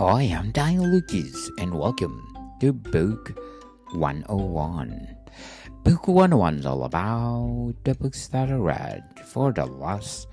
I 0.00 0.22
am 0.30 0.52
Daniel 0.52 0.86
Lucas, 0.86 1.50
and 1.58 1.74
welcome 1.74 2.22
to 2.60 2.72
Book 2.72 3.34
101. 3.94 5.08
Book 5.82 6.06
101 6.06 6.58
is 6.60 6.66
all 6.66 6.84
about 6.84 7.74
the 7.82 7.96
books 7.96 8.28
that 8.28 8.48
I 8.48 8.54
read 8.54 9.02
for 9.26 9.50
the 9.50 9.66
last 9.66 10.28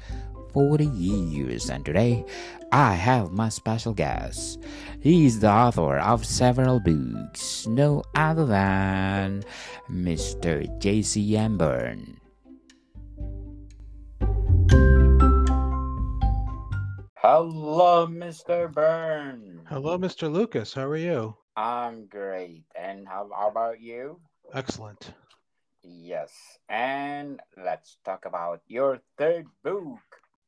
40 0.53 0.85
years, 0.85 1.71
and 1.71 1.83
today 1.83 2.23
I 2.71 2.93
have 2.93 3.31
my 3.31 3.49
special 3.49 3.95
guest. 3.95 4.61
He 5.01 5.25
is 5.25 5.39
the 5.39 5.49
author 5.49 5.97
of 5.97 6.27
several 6.27 6.79
books, 6.79 7.65
no 7.65 8.03
other 8.13 8.45
than 8.45 9.43
Mr. 9.89 10.69
J.C. 10.77 11.35
M. 11.37 11.57
Hello, 17.25 18.05
Mr. 18.05 18.69
Berne. 18.71 19.65
Hello, 19.65 19.97
Mr. 19.97 20.31
Lucas. 20.31 20.75
How 20.77 20.85
are 20.85 20.95
you? 20.95 21.33
I'm 21.57 22.05
great. 22.05 22.65
And 22.77 23.07
how, 23.07 23.27
how 23.33 23.49
about 23.49 23.81
you? 23.81 24.21
Excellent. 24.53 25.09
Yes. 25.81 26.29
And 26.69 27.41
let's 27.57 27.97
talk 28.05 28.25
about 28.29 28.61
your 28.67 29.01
third 29.17 29.47
book. 29.63 29.97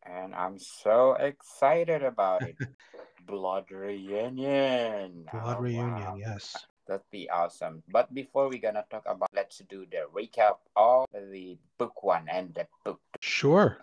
And 0.06 0.36
I'm 0.36 0.60
so 0.62 1.18
excited 1.18 2.04
about 2.04 2.44
it. 2.46 2.54
Blood 3.26 3.72
Reunion. 3.74 5.26
Blood 5.34 5.58
Oh, 5.58 5.62
Reunion, 5.62 6.14
wow. 6.14 6.16
yes. 6.22 6.54
That'd 6.86 7.10
be 7.10 7.28
awesome. 7.32 7.82
But 7.90 8.14
before 8.14 8.50
we're 8.50 8.62
gonna 8.62 8.86
talk 8.92 9.02
about, 9.10 9.34
let's 9.34 9.58
do 9.68 9.88
the 9.90 10.06
recap 10.14 10.62
of 10.76 11.08
the 11.12 11.58
book 11.80 12.04
one 12.04 12.30
and 12.30 12.54
the 12.54 12.68
book. 12.86 13.02
Sure. 13.20 13.82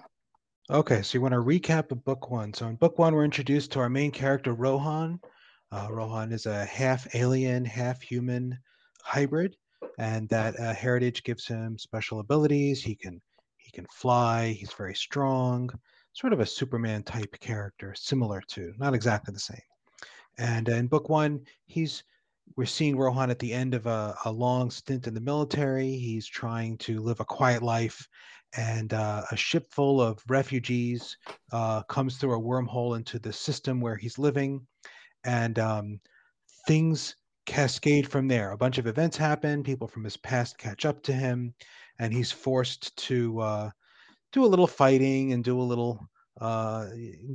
Okay, 0.70 1.02
so 1.02 1.18
you 1.18 1.20
want 1.20 1.32
to 1.32 1.40
recap 1.40 1.92
of 1.92 2.02
book 2.04 2.30
one. 2.30 2.54
So 2.54 2.66
in 2.68 2.76
book 2.76 2.98
one, 2.98 3.14
we're 3.14 3.26
introduced 3.26 3.70
to 3.72 3.80
our 3.80 3.90
main 3.90 4.10
character, 4.10 4.54
Rohan. 4.54 5.20
Uh, 5.70 5.88
Rohan 5.90 6.32
is 6.32 6.46
a 6.46 6.64
half 6.64 7.14
alien, 7.14 7.66
half 7.66 8.00
human 8.00 8.58
hybrid, 9.02 9.56
and 9.98 10.26
that 10.30 10.58
uh, 10.58 10.72
heritage 10.72 11.22
gives 11.22 11.46
him 11.46 11.76
special 11.76 12.20
abilities. 12.20 12.82
He 12.82 12.94
can 12.94 13.20
he 13.58 13.70
can 13.72 13.86
fly. 13.92 14.52
He's 14.52 14.72
very 14.72 14.94
strong, 14.94 15.68
sort 16.14 16.32
of 16.32 16.40
a 16.40 16.46
Superman 16.46 17.02
type 17.02 17.38
character, 17.40 17.94
similar 17.94 18.40
to, 18.48 18.72
not 18.78 18.94
exactly 18.94 19.34
the 19.34 19.40
same. 19.40 19.60
And 20.38 20.70
uh, 20.70 20.76
in 20.76 20.86
book 20.86 21.10
one, 21.10 21.40
he's 21.66 22.04
we're 22.56 22.64
seeing 22.64 22.96
Rohan 22.96 23.30
at 23.30 23.38
the 23.38 23.52
end 23.52 23.74
of 23.74 23.84
a, 23.84 24.16
a 24.24 24.32
long 24.32 24.70
stint 24.70 25.06
in 25.06 25.12
the 25.12 25.20
military. 25.20 25.90
He's 25.90 26.26
trying 26.26 26.78
to 26.78 27.00
live 27.00 27.20
a 27.20 27.24
quiet 27.24 27.62
life, 27.62 28.08
and 28.56 28.92
uh, 28.92 29.22
a 29.30 29.36
ship 29.36 29.66
full 29.70 30.00
of 30.00 30.22
refugees 30.28 31.16
uh, 31.52 31.82
comes 31.84 32.16
through 32.16 32.34
a 32.34 32.40
wormhole 32.40 32.96
into 32.96 33.18
the 33.18 33.32
system 33.32 33.80
where 33.80 33.96
he's 33.96 34.18
living, 34.18 34.66
and 35.24 35.58
um, 35.58 36.00
things 36.66 37.16
cascade 37.46 38.08
from 38.08 38.28
there. 38.28 38.52
A 38.52 38.56
bunch 38.56 38.78
of 38.78 38.86
events 38.86 39.16
happen. 39.16 39.62
People 39.62 39.88
from 39.88 40.04
his 40.04 40.16
past 40.16 40.58
catch 40.58 40.86
up 40.86 41.02
to 41.02 41.12
him, 41.12 41.54
and 41.98 42.12
he's 42.12 42.32
forced 42.32 42.96
to 42.96 43.40
uh, 43.40 43.70
do 44.32 44.44
a 44.44 44.46
little 44.46 44.66
fighting 44.66 45.32
and 45.32 45.44
do 45.44 45.60
a 45.60 45.62
little, 45.62 46.08
uh, 46.40 46.86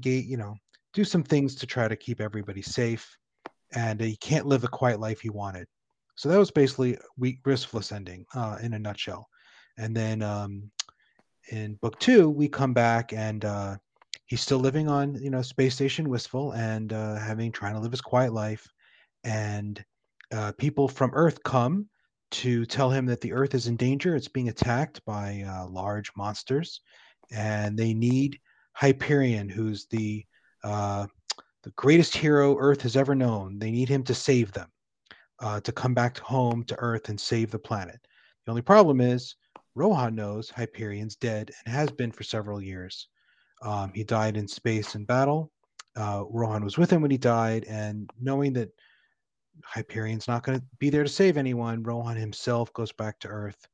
ga- 0.01 0.21
you 0.21 0.37
know, 0.37 0.55
do 0.93 1.03
some 1.03 1.23
things 1.23 1.55
to 1.55 1.67
try 1.67 1.87
to 1.87 1.95
keep 1.95 2.19
everybody 2.19 2.61
safe. 2.61 3.17
And 3.73 4.01
he 4.01 4.15
can't 4.15 4.47
live 4.47 4.61
the 4.61 4.67
quiet 4.67 4.99
life 4.99 5.19
he 5.19 5.29
wanted. 5.29 5.67
So 6.15 6.27
that 6.27 6.39
was 6.39 6.51
basically 6.51 6.97
Wistful 7.45 7.79
Ascending 7.79 8.25
uh, 8.33 8.57
in 8.61 8.73
a 8.73 8.79
nutshell. 8.79 9.27
And 9.77 9.95
then 9.95 10.21
um, 10.21 10.71
in 11.51 11.75
book 11.75 11.99
two, 11.99 12.29
we 12.29 12.47
come 12.47 12.73
back 12.73 13.13
and 13.13 13.43
uh, 13.45 13.77
he's 14.25 14.41
still 14.41 14.59
living 14.59 14.87
on, 14.87 15.15
you 15.15 15.29
know, 15.29 15.41
space 15.41 15.75
station 15.75 16.09
Wistful 16.09 16.53
and 16.53 16.93
uh, 16.93 17.15
having 17.15 17.51
trying 17.51 17.73
to 17.73 17.79
live 17.79 17.91
his 17.91 18.01
quiet 18.01 18.33
life. 18.33 18.67
And 19.23 19.83
uh, 20.31 20.53
people 20.53 20.87
from 20.87 21.11
Earth 21.13 21.43
come 21.43 21.87
to 22.31 22.65
tell 22.65 22.89
him 22.89 23.05
that 23.07 23.21
the 23.21 23.33
Earth 23.33 23.55
is 23.55 23.67
in 23.67 23.75
danger. 23.75 24.15
It's 24.15 24.27
being 24.27 24.49
attacked 24.49 25.03
by 25.05 25.43
uh, 25.47 25.67
large 25.67 26.11
monsters, 26.15 26.81
and 27.31 27.77
they 27.77 27.93
need 27.93 28.39
Hyperion, 28.73 29.49
who's 29.49 29.87
the 29.87 30.25
uh, 30.63 31.07
the 31.63 31.71
greatest 31.71 32.15
hero 32.15 32.55
Earth 32.57 32.81
has 32.83 32.95
ever 32.95 33.15
known. 33.15 33.59
They 33.59 33.71
need 33.71 33.89
him 33.89 34.03
to 34.03 34.13
save 34.13 34.51
them, 34.51 34.69
uh, 35.39 35.59
to 35.61 35.71
come 35.71 35.93
back 35.93 36.19
home 36.19 36.63
to 36.65 36.75
Earth 36.79 37.09
and 37.09 37.19
save 37.19 37.51
the 37.51 37.59
planet. 37.59 37.99
The 38.45 38.51
only 38.51 38.61
problem 38.61 39.01
is 39.01 39.35
Rohan 39.79 40.13
knows 40.13 40.49
Hyperion's 40.49 41.15
dead 41.15 41.51
and 41.65 41.73
has 41.73 41.89
been 41.89 42.11
for 42.11 42.23
several 42.23 42.61
years. 42.61 43.07
Um, 43.61 43.93
he 43.95 44.03
died 44.03 44.35
in 44.35 44.45
space 44.45 44.95
in 44.95 45.05
battle. 45.05 45.53
Uh, 45.95 46.25
Rohan 46.29 46.65
was 46.65 46.77
with 46.77 46.91
him 46.91 47.01
when 47.01 47.11
he 47.11 47.17
died, 47.17 47.63
and 47.63 48.09
knowing 48.19 48.51
that 48.53 48.71
Hyperion's 49.63 50.27
not 50.27 50.43
going 50.43 50.59
to 50.59 50.65
be 50.79 50.89
there 50.89 51.03
to 51.03 51.09
save 51.09 51.37
anyone, 51.37 51.81
Rohan 51.81 52.17
himself 52.17 52.73
goes 52.73 52.91
back 52.91 53.19
to 53.19 53.29
Earth 53.29 53.67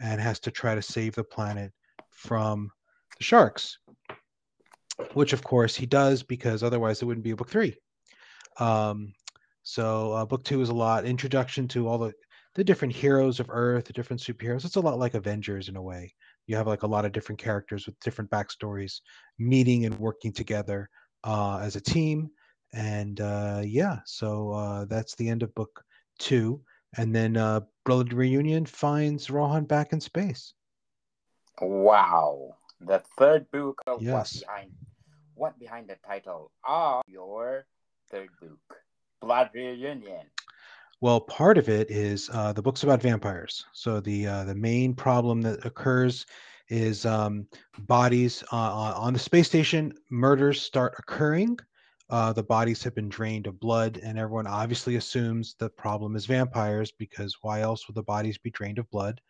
and 0.00 0.20
has 0.20 0.40
to 0.40 0.50
try 0.50 0.74
to 0.74 0.82
save 0.82 1.14
the 1.14 1.22
planet 1.22 1.72
from 2.10 2.68
the 3.16 3.22
sharks, 3.22 3.78
which 5.14 5.32
of 5.32 5.44
course 5.44 5.76
he 5.76 5.86
does 5.86 6.24
because 6.24 6.64
otherwise 6.64 7.00
it 7.00 7.04
wouldn't 7.04 7.24
be 7.24 7.30
a 7.30 7.36
book 7.36 7.50
three. 7.50 7.76
Um, 8.58 9.12
so 9.62 10.12
uh, 10.12 10.24
book 10.24 10.42
two 10.42 10.60
is 10.60 10.70
a 10.70 10.74
lot 10.74 11.04
introduction 11.04 11.68
to 11.68 11.86
all 11.86 11.98
the 11.98 12.12
the 12.54 12.64
different 12.64 12.94
heroes 12.94 13.40
of 13.40 13.48
Earth, 13.50 13.86
the 13.86 13.92
different 13.92 14.20
superheroes. 14.20 14.64
It's 14.64 14.76
a 14.76 14.80
lot 14.80 14.98
like 14.98 15.14
Avengers 15.14 15.68
in 15.68 15.76
a 15.76 15.82
way. 15.82 16.14
You 16.46 16.56
have 16.56 16.66
like 16.66 16.82
a 16.82 16.86
lot 16.88 17.04
of 17.04 17.12
different 17.12 17.40
characters 17.40 17.86
with 17.86 17.98
different 18.00 18.30
backstories 18.30 19.00
meeting 19.38 19.86
and 19.86 19.98
working 19.98 20.32
together 20.32 20.90
uh, 21.24 21.58
as 21.58 21.76
a 21.76 21.80
team. 21.80 22.30
And 22.74 23.20
uh, 23.20 23.62
yeah, 23.64 23.98
so 24.04 24.52
uh, 24.52 24.84
that's 24.86 25.14
the 25.14 25.28
end 25.28 25.42
of 25.42 25.54
book 25.54 25.82
two. 26.18 26.60
And 26.96 27.14
then 27.14 27.36
uh, 27.36 27.60
Blood 27.84 28.12
Reunion 28.12 28.66
finds 28.66 29.30
Rohan 29.30 29.64
back 29.64 29.92
in 29.92 30.00
space. 30.00 30.52
Wow. 31.60 32.56
The 32.80 33.02
third 33.16 33.50
book 33.50 33.80
of 33.86 34.02
Yes. 34.02 34.12
what 34.12 34.46
behind 34.46 34.72
what 35.34 35.58
behind 35.58 35.88
the 35.88 35.96
title 36.06 36.50
of 36.64 37.02
your 37.06 37.66
third 38.10 38.28
book. 38.40 38.58
Blood 39.20 39.50
Reunion. 39.54 40.26
Well, 41.02 41.20
part 41.20 41.58
of 41.58 41.68
it 41.68 41.90
is 41.90 42.30
uh, 42.32 42.52
the 42.52 42.62
book's 42.62 42.84
about 42.84 43.02
vampires. 43.02 43.66
So 43.72 43.98
the 43.98 44.24
uh, 44.24 44.44
the 44.44 44.54
main 44.54 44.94
problem 44.94 45.42
that 45.42 45.66
occurs 45.66 46.26
is 46.68 47.04
um, 47.04 47.48
bodies 47.80 48.44
uh, 48.52 48.56
on 48.56 48.92
on 48.94 49.12
the 49.12 49.18
space 49.18 49.48
station. 49.48 49.92
Murders 50.10 50.62
start 50.62 50.94
occurring. 51.00 51.58
Uh, 52.08 52.32
the 52.32 52.44
bodies 52.44 52.84
have 52.84 52.94
been 52.94 53.08
drained 53.08 53.48
of 53.48 53.58
blood, 53.58 53.98
and 54.00 54.16
everyone 54.16 54.46
obviously 54.46 54.94
assumes 54.94 55.56
the 55.58 55.68
problem 55.70 56.14
is 56.14 56.26
vampires 56.26 56.92
because 56.92 57.36
why 57.42 57.62
else 57.62 57.88
would 57.88 57.96
the 57.96 58.02
bodies 58.04 58.38
be 58.38 58.50
drained 58.52 58.78
of 58.78 58.88
blood? 58.92 59.20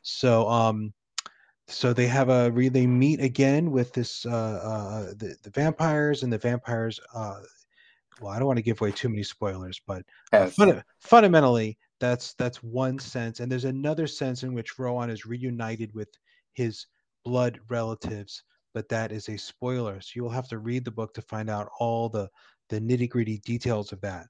So, 0.00 0.48
um, 0.48 0.94
so 1.68 1.92
they 1.92 2.06
have 2.06 2.30
a 2.30 2.50
they 2.70 2.86
meet 2.86 3.20
again 3.20 3.70
with 3.70 3.92
this 3.92 4.24
uh, 4.24 4.30
uh, 4.30 5.00
the 5.18 5.36
the 5.42 5.50
vampires, 5.50 6.22
and 6.22 6.32
the 6.32 6.38
vampires. 6.38 6.98
Well, 8.20 8.32
I 8.32 8.38
don't 8.38 8.46
want 8.46 8.58
to 8.58 8.62
give 8.62 8.80
away 8.80 8.92
too 8.92 9.08
many 9.08 9.22
spoilers, 9.22 9.80
but 9.86 10.04
uh, 10.32 10.50
fundamentally, 11.00 11.78
that's 12.00 12.34
that's 12.34 12.62
one 12.62 12.98
sense, 12.98 13.40
and 13.40 13.50
there's 13.50 13.64
another 13.64 14.06
sense 14.06 14.42
in 14.42 14.54
which 14.54 14.78
Rohan 14.78 15.10
is 15.10 15.26
reunited 15.26 15.94
with 15.94 16.08
his 16.52 16.86
blood 17.24 17.60
relatives, 17.68 18.42
but 18.74 18.88
that 18.88 19.12
is 19.12 19.28
a 19.28 19.36
spoiler. 19.36 20.00
So 20.00 20.12
you'll 20.14 20.30
have 20.30 20.48
to 20.48 20.58
read 20.58 20.84
the 20.84 20.90
book 20.90 21.14
to 21.14 21.22
find 21.22 21.48
out 21.48 21.68
all 21.78 22.08
the 22.08 22.28
the 22.68 22.80
nitty 22.80 23.08
gritty 23.08 23.38
details 23.38 23.92
of 23.92 24.00
that. 24.02 24.26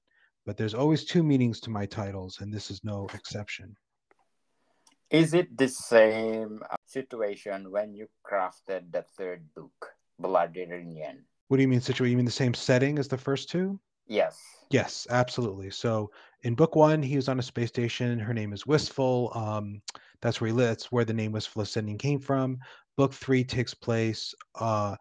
But 0.46 0.56
there's 0.56 0.74
always 0.74 1.04
two 1.04 1.22
meanings 1.22 1.60
to 1.60 1.70
my 1.70 1.86
titles, 1.86 2.38
and 2.40 2.52
this 2.52 2.70
is 2.70 2.82
no 2.82 3.06
exception. 3.14 3.76
Is 5.10 5.34
it 5.34 5.58
the 5.58 5.68
same 5.68 6.62
uh, 6.70 6.76
situation 6.86 7.70
when 7.70 7.94
you 7.94 8.06
crafted 8.24 8.92
the 8.92 9.02
third 9.18 9.42
book, 9.54 9.94
Blood 10.18 10.54
Reunion? 10.54 11.26
What 11.50 11.56
do 11.56 11.62
you 11.62 11.68
mean 11.68 11.80
situation? 11.80 12.12
You 12.12 12.16
mean 12.16 12.26
the 12.26 12.30
same 12.30 12.54
setting 12.54 12.96
as 12.96 13.08
the 13.08 13.18
first 13.18 13.48
two? 13.48 13.80
Yes. 14.06 14.54
Yes, 14.70 15.04
absolutely. 15.10 15.68
So 15.72 16.12
in 16.44 16.54
book 16.54 16.76
one, 16.76 17.02
he 17.02 17.16
was 17.16 17.28
on 17.28 17.40
a 17.40 17.42
space 17.42 17.70
station. 17.70 18.20
Her 18.20 18.32
name 18.32 18.52
is 18.52 18.68
Wistful. 18.68 19.32
Um, 19.34 19.82
that's 20.22 20.40
where 20.40 20.46
he 20.46 20.52
lives. 20.54 20.68
That's 20.68 20.92
where 20.92 21.04
the 21.04 21.12
name 21.12 21.32
Wistful 21.32 21.62
Ascending 21.62 21.98
came 21.98 22.20
from. 22.20 22.56
Book 22.96 23.12
three 23.12 23.42
takes 23.42 23.74
place. 23.74 24.32
Uh, 24.60 24.94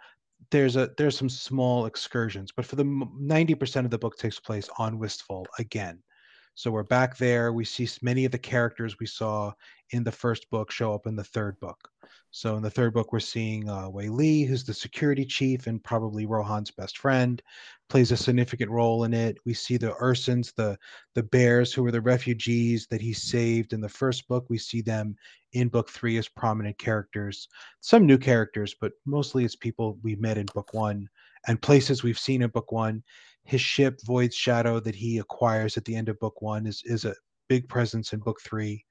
there's 0.50 0.76
a 0.76 0.90
there's 0.98 1.16
some 1.16 1.30
small 1.30 1.86
excursions, 1.86 2.52
but 2.52 2.66
for 2.66 2.78
the 2.78 3.08
ninety 3.20 3.54
percent 3.54 3.86
of 3.86 3.92
the 3.92 4.00
book 4.00 4.18
takes 4.18 4.40
place 4.40 4.68
on 4.80 4.98
Wistful 4.98 5.46
again. 5.60 6.02
So 6.60 6.72
we're 6.72 6.84
back 6.84 7.16
there. 7.16 7.54
We 7.54 7.64
see 7.64 7.88
many 8.02 8.26
of 8.26 8.34
the 8.34 8.38
characters 8.38 9.00
we 9.00 9.06
saw 9.06 9.54
in 9.92 10.04
the 10.04 10.12
first 10.12 10.50
book 10.50 10.72
show 10.72 10.94
up 10.94 11.08
in 11.08 11.16
the 11.16 11.24
third 11.24 11.58
book. 11.62 11.90
So 12.32 12.58
in 12.58 12.62
the 12.62 12.70
third 12.70 12.94
book, 12.94 13.14
we're 13.14 13.22
seeing 13.22 13.70
uh, 13.70 13.90
Wei 13.90 14.10
Li, 14.10 14.44
who's 14.44 14.66
the 14.66 14.74
security 14.74 15.24
chief 15.24 15.68
and 15.68 15.82
probably 15.82 16.26
Rohan's 16.26 16.70
best 16.70 16.98
friend 16.98 17.42
plays 17.88 18.12
a 18.12 18.18
significant 18.18 18.70
role 18.70 19.06
in 19.06 19.14
it. 19.14 19.38
We 19.46 19.54
see 19.54 19.78
the 19.78 19.94
Ursins, 20.02 20.54
the 20.54 20.78
the 21.16 21.24
bears 21.24 21.72
who 21.72 21.82
were 21.82 21.94
the 21.94 22.02
refugees 22.02 22.88
that 22.88 23.00
he 23.00 23.14
saved 23.14 23.72
in 23.72 23.80
the 23.80 23.88
first 23.88 24.28
book. 24.28 24.46
We 24.50 24.58
see 24.58 24.82
them 24.82 25.16
in 25.54 25.70
book 25.70 25.90
three 25.90 26.18
as 26.18 26.28
prominent 26.28 26.78
characters. 26.78 27.48
Some 27.80 28.06
new 28.06 28.18
characters, 28.18 28.76
but 28.82 28.92
mostly 29.06 29.46
it's 29.46 29.56
people 29.56 29.98
we 30.04 30.18
met 30.18 30.38
in 30.38 30.48
book 30.48 30.74
one 30.74 31.08
and 31.48 31.62
places 31.62 32.04
we've 32.04 32.20
seen 32.20 32.42
in 32.42 32.50
book 32.50 32.74
one. 32.74 33.02
His 33.44 33.62
ship 33.62 34.00
Void's 34.06 34.36
Shadow 34.36 34.80
that 34.80 34.96
he 34.96 35.18
acquires 35.18 35.78
at 35.78 35.86
the 35.86 35.96
end 35.96 36.10
of 36.10 36.20
book 36.20 36.42
one 36.42 36.68
is 36.68 36.84
is 36.86 37.06
a 37.06 37.16
big 37.48 37.68
presence 37.68 38.14
in 38.14 38.20
book 38.20 38.40
three. 38.42 38.86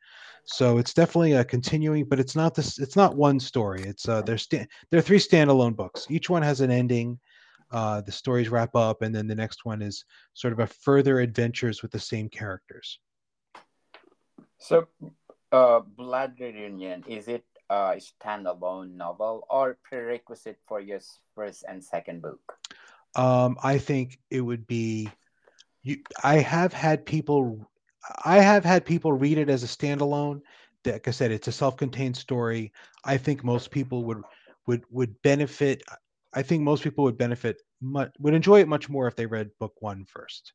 So 0.45 0.79
it's 0.79 0.95
definitely 0.95 1.33
a 1.33 1.45
continuing, 1.45 2.05
but 2.05 2.19
it's 2.19 2.35
not 2.35 2.55
this. 2.55 2.79
It's 2.79 2.97
not 2.97 3.17
one 3.17 3.39
story. 3.39 3.83
It's 3.83 4.09
uh, 4.09 4.23
there's 4.23 4.47
there 4.49 4.67
are 4.95 5.03
three 5.03 5.19
standalone 5.19 5.77
books. 5.77 6.07
Each 6.11 6.31
one 6.31 6.43
has 6.43 6.61
an 6.61 6.71
ending. 6.71 7.19
Uh, 7.71 8.01
the 8.01 8.13
stories 8.13 8.49
wrap 8.49 8.75
up, 8.75 9.03
and 9.03 9.15
then 9.15 9.27
the 9.27 9.35
next 9.35 9.67
one 9.67 9.83
is 9.83 10.05
sort 10.33 10.55
of 10.55 10.61
a 10.61 10.67
further 10.67 11.21
adventures 11.21 11.83
with 11.83 11.91
the 11.91 12.01
same 12.01 12.29
characters. 12.31 12.99
So, 14.57 14.89
uh, 15.53 15.81
Blood 15.81 16.41
Reunion 16.41 17.05
is 17.07 17.29
it 17.29 17.45
a 17.69 18.01
standalone 18.01 18.97
novel 18.97 19.47
or 19.51 19.77
prerequisite 19.85 20.59
for 20.67 20.81
your 20.81 21.01
first 21.35 21.65
and 21.69 21.85
second 21.85 22.23
book? 22.23 22.41
Um, 23.19 23.57
I 23.63 23.79
think 23.79 24.19
it 24.31 24.41
would 24.41 24.67
be. 24.67 25.09
You, 25.83 25.99
I 26.23 26.37
have 26.39 26.73
had 26.73 27.05
people 27.07 27.69
I 28.25 28.39
have 28.39 28.65
had 28.65 28.85
people 28.87 29.13
read 29.13 29.39
it 29.39 29.51
as 29.51 29.65
a 29.65 29.67
standalone. 29.67 30.41
Like 30.87 31.09
I 31.09 31.11
said, 31.11 31.33
it's 31.33 31.49
a 31.49 31.53
self-contained 31.53 32.17
story. 32.17 32.73
I 33.05 33.17
think 33.19 33.45
most 33.45 33.71
people 33.71 34.05
would 34.05 34.23
would 34.67 34.85
would 34.91 35.21
benefit. 35.23 35.83
I 36.35 36.43
think 36.43 36.63
most 36.63 36.85
people 36.85 37.05
would 37.05 37.19
benefit 37.19 37.61
much 37.81 38.13
would 38.21 38.35
enjoy 38.35 38.61
it 38.61 38.69
much 38.69 38.89
more 38.89 39.09
if 39.09 39.17
they 39.17 39.27
read 39.27 39.51
book 39.59 39.75
one 39.81 40.05
first, 40.07 40.53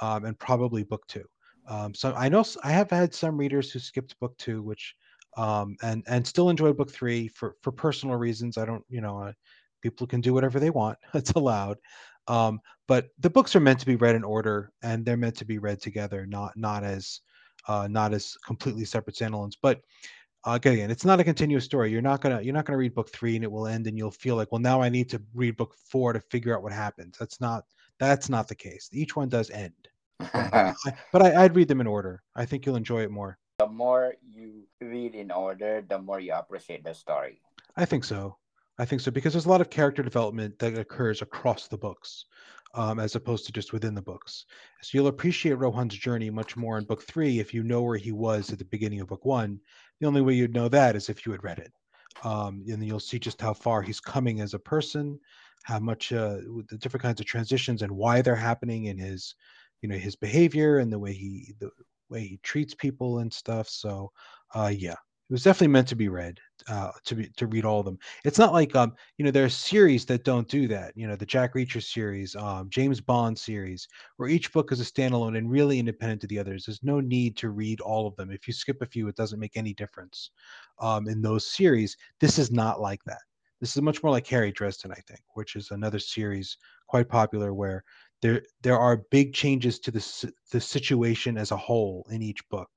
um, 0.00 0.24
and 0.26 0.38
probably 0.38 0.84
book 0.84 1.06
two. 1.08 1.24
Um, 1.68 1.94
so 1.94 2.14
I 2.14 2.28
know 2.28 2.44
I 2.64 2.72
have 2.72 2.90
had 2.90 3.14
some 3.14 3.38
readers 3.38 3.70
who 3.70 3.78
skipped 3.78 4.18
book 4.20 4.36
two, 4.38 4.62
which 4.62 4.94
um, 5.36 5.76
and 5.82 6.04
and 6.06 6.26
still 6.26 6.50
enjoyed 6.50 6.76
book 6.76 6.90
three 6.90 7.28
for 7.28 7.56
for 7.62 7.72
personal 7.72 8.16
reasons. 8.16 8.58
I 8.58 8.66
don't, 8.66 8.84
you 8.90 9.00
know, 9.00 9.18
uh, 9.18 9.32
people 9.82 10.06
can 10.06 10.20
do 10.20 10.32
whatever 10.32 10.58
they 10.58 10.70
want. 10.70 10.98
It's 11.14 11.32
allowed. 11.32 11.78
Um, 12.28 12.60
but 12.86 13.08
the 13.18 13.30
books 13.30 13.54
are 13.56 13.60
meant 13.60 13.80
to 13.80 13.86
be 13.86 13.96
read 13.96 14.14
in 14.14 14.24
order, 14.24 14.72
and 14.82 15.04
they're 15.04 15.16
meant 15.16 15.36
to 15.36 15.44
be 15.44 15.58
read 15.58 15.80
together, 15.80 16.24
not 16.26 16.56
not 16.56 16.84
as 16.84 17.20
uh, 17.68 17.88
not 17.90 18.14
as 18.14 18.36
completely 18.46 18.84
separate 18.84 19.16
standalones. 19.16 19.54
But 19.60 19.80
uh, 20.44 20.52
again, 20.52 20.90
it's 20.90 21.04
not 21.04 21.20
a 21.20 21.24
continuous 21.24 21.64
story. 21.64 21.90
You're 21.90 22.02
not 22.02 22.20
gonna 22.20 22.40
you're 22.40 22.54
not 22.54 22.64
gonna 22.64 22.78
read 22.78 22.94
book 22.94 23.10
three 23.10 23.34
and 23.34 23.44
it 23.44 23.50
will 23.50 23.66
end, 23.66 23.86
and 23.86 23.98
you'll 23.98 24.10
feel 24.10 24.36
like, 24.36 24.52
well, 24.52 24.60
now 24.60 24.80
I 24.80 24.88
need 24.88 25.10
to 25.10 25.22
read 25.34 25.56
book 25.56 25.74
four 25.90 26.12
to 26.12 26.20
figure 26.20 26.56
out 26.56 26.62
what 26.62 26.72
happens. 26.72 27.16
That's 27.18 27.40
not 27.40 27.64
that's 27.98 28.28
not 28.28 28.48
the 28.48 28.54
case. 28.54 28.88
Each 28.92 29.16
one 29.16 29.28
does 29.28 29.50
end, 29.50 29.74
I, 30.20 30.74
but 31.12 31.22
I, 31.22 31.44
I'd 31.44 31.56
read 31.56 31.68
them 31.68 31.80
in 31.80 31.86
order. 31.86 32.22
I 32.34 32.44
think 32.44 32.66
you'll 32.66 32.76
enjoy 32.76 33.02
it 33.02 33.10
more. 33.10 33.38
The 33.58 33.68
more 33.68 34.14
you 34.34 34.64
read 34.80 35.14
in 35.14 35.30
order, 35.30 35.84
the 35.86 35.98
more 35.98 36.18
you 36.18 36.32
appreciate 36.34 36.84
the 36.84 36.94
story. 36.94 37.40
I 37.76 37.84
think 37.84 38.04
so. 38.04 38.36
I 38.82 38.84
think 38.84 39.00
so 39.00 39.12
because 39.12 39.32
there's 39.32 39.46
a 39.46 39.48
lot 39.48 39.60
of 39.60 39.70
character 39.70 40.02
development 40.02 40.58
that 40.58 40.76
occurs 40.76 41.22
across 41.22 41.68
the 41.68 41.78
books, 41.78 42.24
um, 42.74 42.98
as 42.98 43.14
opposed 43.14 43.46
to 43.46 43.52
just 43.52 43.72
within 43.72 43.94
the 43.94 44.02
books. 44.02 44.44
So 44.82 44.98
you'll 44.98 45.06
appreciate 45.06 45.52
Rohan's 45.52 45.96
journey 45.96 46.30
much 46.30 46.56
more 46.56 46.78
in 46.78 46.84
book 46.84 47.04
three 47.04 47.38
if 47.38 47.54
you 47.54 47.62
know 47.62 47.82
where 47.82 47.96
he 47.96 48.10
was 48.10 48.50
at 48.50 48.58
the 48.58 48.64
beginning 48.64 49.00
of 49.00 49.06
book 49.06 49.24
one. 49.24 49.60
The 50.00 50.08
only 50.08 50.20
way 50.20 50.34
you'd 50.34 50.52
know 50.52 50.68
that 50.68 50.96
is 50.96 51.08
if 51.08 51.24
you 51.24 51.30
had 51.30 51.44
read 51.44 51.60
it, 51.60 51.72
um, 52.24 52.64
and 52.66 52.84
you'll 52.84 52.98
see 52.98 53.20
just 53.20 53.40
how 53.40 53.54
far 53.54 53.82
he's 53.82 54.00
coming 54.00 54.40
as 54.40 54.52
a 54.52 54.58
person, 54.58 55.16
how 55.62 55.78
much 55.78 56.12
uh, 56.12 56.38
the 56.68 56.78
different 56.78 57.04
kinds 57.04 57.20
of 57.20 57.26
transitions 57.26 57.82
and 57.82 57.92
why 57.92 58.20
they're 58.20 58.34
happening 58.34 58.86
in 58.86 58.98
his, 58.98 59.36
you 59.80 59.88
know, 59.88 59.96
his 59.96 60.16
behavior 60.16 60.78
and 60.78 60.92
the 60.92 60.98
way 60.98 61.12
he 61.12 61.54
the 61.60 61.70
way 62.10 62.22
he 62.22 62.40
treats 62.42 62.74
people 62.74 63.20
and 63.20 63.32
stuff. 63.32 63.68
So, 63.68 64.10
uh, 64.56 64.72
yeah, 64.76 64.96
it 65.32 65.36
was 65.36 65.44
definitely 65.44 65.68
meant 65.68 65.88
to 65.88 65.96
be 65.96 66.10
read 66.10 66.38
uh, 66.68 66.90
to 67.06 67.14
be 67.14 67.28
to 67.38 67.46
read 67.46 67.64
all 67.64 67.80
of 67.80 67.86
them. 67.86 67.98
It's 68.22 68.38
not 68.38 68.52
like 68.52 68.76
um 68.76 68.92
you 69.16 69.24
know 69.24 69.30
there 69.30 69.46
are 69.46 69.48
series 69.48 70.04
that 70.04 70.24
don't 70.24 70.46
do 70.46 70.68
that. 70.68 70.92
You 70.94 71.06
know 71.06 71.16
the 71.16 71.24
Jack 71.24 71.54
Reacher 71.54 71.82
series, 71.82 72.36
um, 72.36 72.68
James 72.68 73.00
Bond 73.00 73.38
series, 73.38 73.88
where 74.18 74.28
each 74.28 74.52
book 74.52 74.72
is 74.72 74.80
a 74.82 74.84
standalone 74.84 75.38
and 75.38 75.50
really 75.50 75.78
independent 75.78 76.22
of 76.22 76.28
the 76.28 76.38
others. 76.38 76.66
There's 76.66 76.82
no 76.82 77.00
need 77.00 77.34
to 77.38 77.48
read 77.48 77.80
all 77.80 78.06
of 78.06 78.14
them. 78.16 78.30
If 78.30 78.46
you 78.46 78.52
skip 78.52 78.82
a 78.82 78.86
few, 78.86 79.08
it 79.08 79.16
doesn't 79.16 79.40
make 79.40 79.56
any 79.56 79.72
difference. 79.72 80.32
Um, 80.78 81.08
in 81.08 81.22
those 81.22 81.46
series, 81.46 81.96
this 82.20 82.38
is 82.38 82.50
not 82.50 82.82
like 82.82 83.02
that. 83.06 83.22
This 83.58 83.74
is 83.74 83.80
much 83.80 84.02
more 84.02 84.12
like 84.12 84.26
Harry 84.26 84.52
Dresden, 84.52 84.92
I 84.92 85.00
think, 85.08 85.20
which 85.32 85.56
is 85.56 85.70
another 85.70 85.98
series 85.98 86.58
quite 86.88 87.08
popular 87.08 87.54
where 87.54 87.84
there 88.20 88.42
there 88.60 88.78
are 88.78 89.06
big 89.10 89.32
changes 89.32 89.78
to 89.78 89.90
the 89.90 90.32
the 90.50 90.60
situation 90.60 91.38
as 91.38 91.52
a 91.52 91.56
whole 91.56 92.06
in 92.10 92.20
each 92.20 92.46
book. 92.50 92.68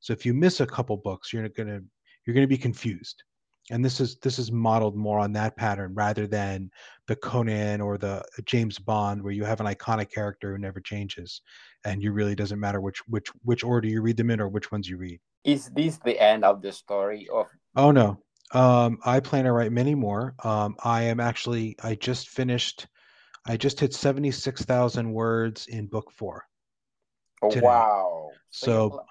So 0.00 0.12
if 0.12 0.26
you 0.26 0.34
miss 0.34 0.60
a 0.60 0.66
couple 0.66 0.96
books, 0.96 1.32
you're 1.32 1.42
not 1.42 1.54
going 1.54 1.68
to 1.68 1.84
you're 2.30 2.34
going 2.36 2.44
to 2.44 2.56
be 2.56 2.56
confused. 2.56 3.24
And 3.72 3.84
this 3.84 3.98
is 3.98 4.16
this 4.18 4.38
is 4.38 4.52
modeled 4.52 4.96
more 4.96 5.18
on 5.18 5.32
that 5.32 5.56
pattern 5.56 5.94
rather 5.94 6.28
than 6.28 6.70
the 7.08 7.16
conan 7.16 7.80
or 7.80 7.98
the 7.98 8.22
james 8.44 8.78
bond 8.78 9.22
where 9.22 9.32
you 9.32 9.44
have 9.44 9.60
an 9.60 9.66
iconic 9.66 10.10
character 10.12 10.52
who 10.52 10.58
never 10.58 10.80
changes 10.80 11.42
and 11.84 12.02
you 12.02 12.12
really 12.12 12.34
doesn't 12.36 12.58
matter 12.58 12.80
which 12.80 12.98
which 13.08 13.28
which 13.42 13.62
order 13.64 13.88
you 13.88 14.00
read 14.00 14.16
them 14.16 14.30
in 14.30 14.40
or 14.40 14.48
which 14.48 14.70
ones 14.70 14.88
you 14.88 14.96
read. 14.96 15.20
Is 15.44 15.70
this 15.70 15.98
the 15.98 16.20
end 16.20 16.44
of 16.44 16.62
the 16.62 16.72
story 16.72 17.28
of 17.32 17.46
oh 17.76 17.90
no. 17.90 18.18
Um 18.52 18.98
i 19.04 19.18
plan 19.18 19.44
to 19.44 19.52
write 19.52 19.72
many 19.72 19.96
more. 19.96 20.34
Um 20.44 20.76
i 20.84 21.02
am 21.02 21.18
actually 21.18 21.76
i 21.82 21.96
just 21.96 22.28
finished 22.28 22.86
i 23.46 23.56
just 23.56 23.80
hit 23.80 23.92
76000 23.92 25.12
words 25.12 25.66
in 25.66 25.86
book 25.86 26.12
four. 26.12 26.44
Oh, 27.42 27.52
wow. 27.60 28.30
So 28.50 28.90
so 28.90 29.04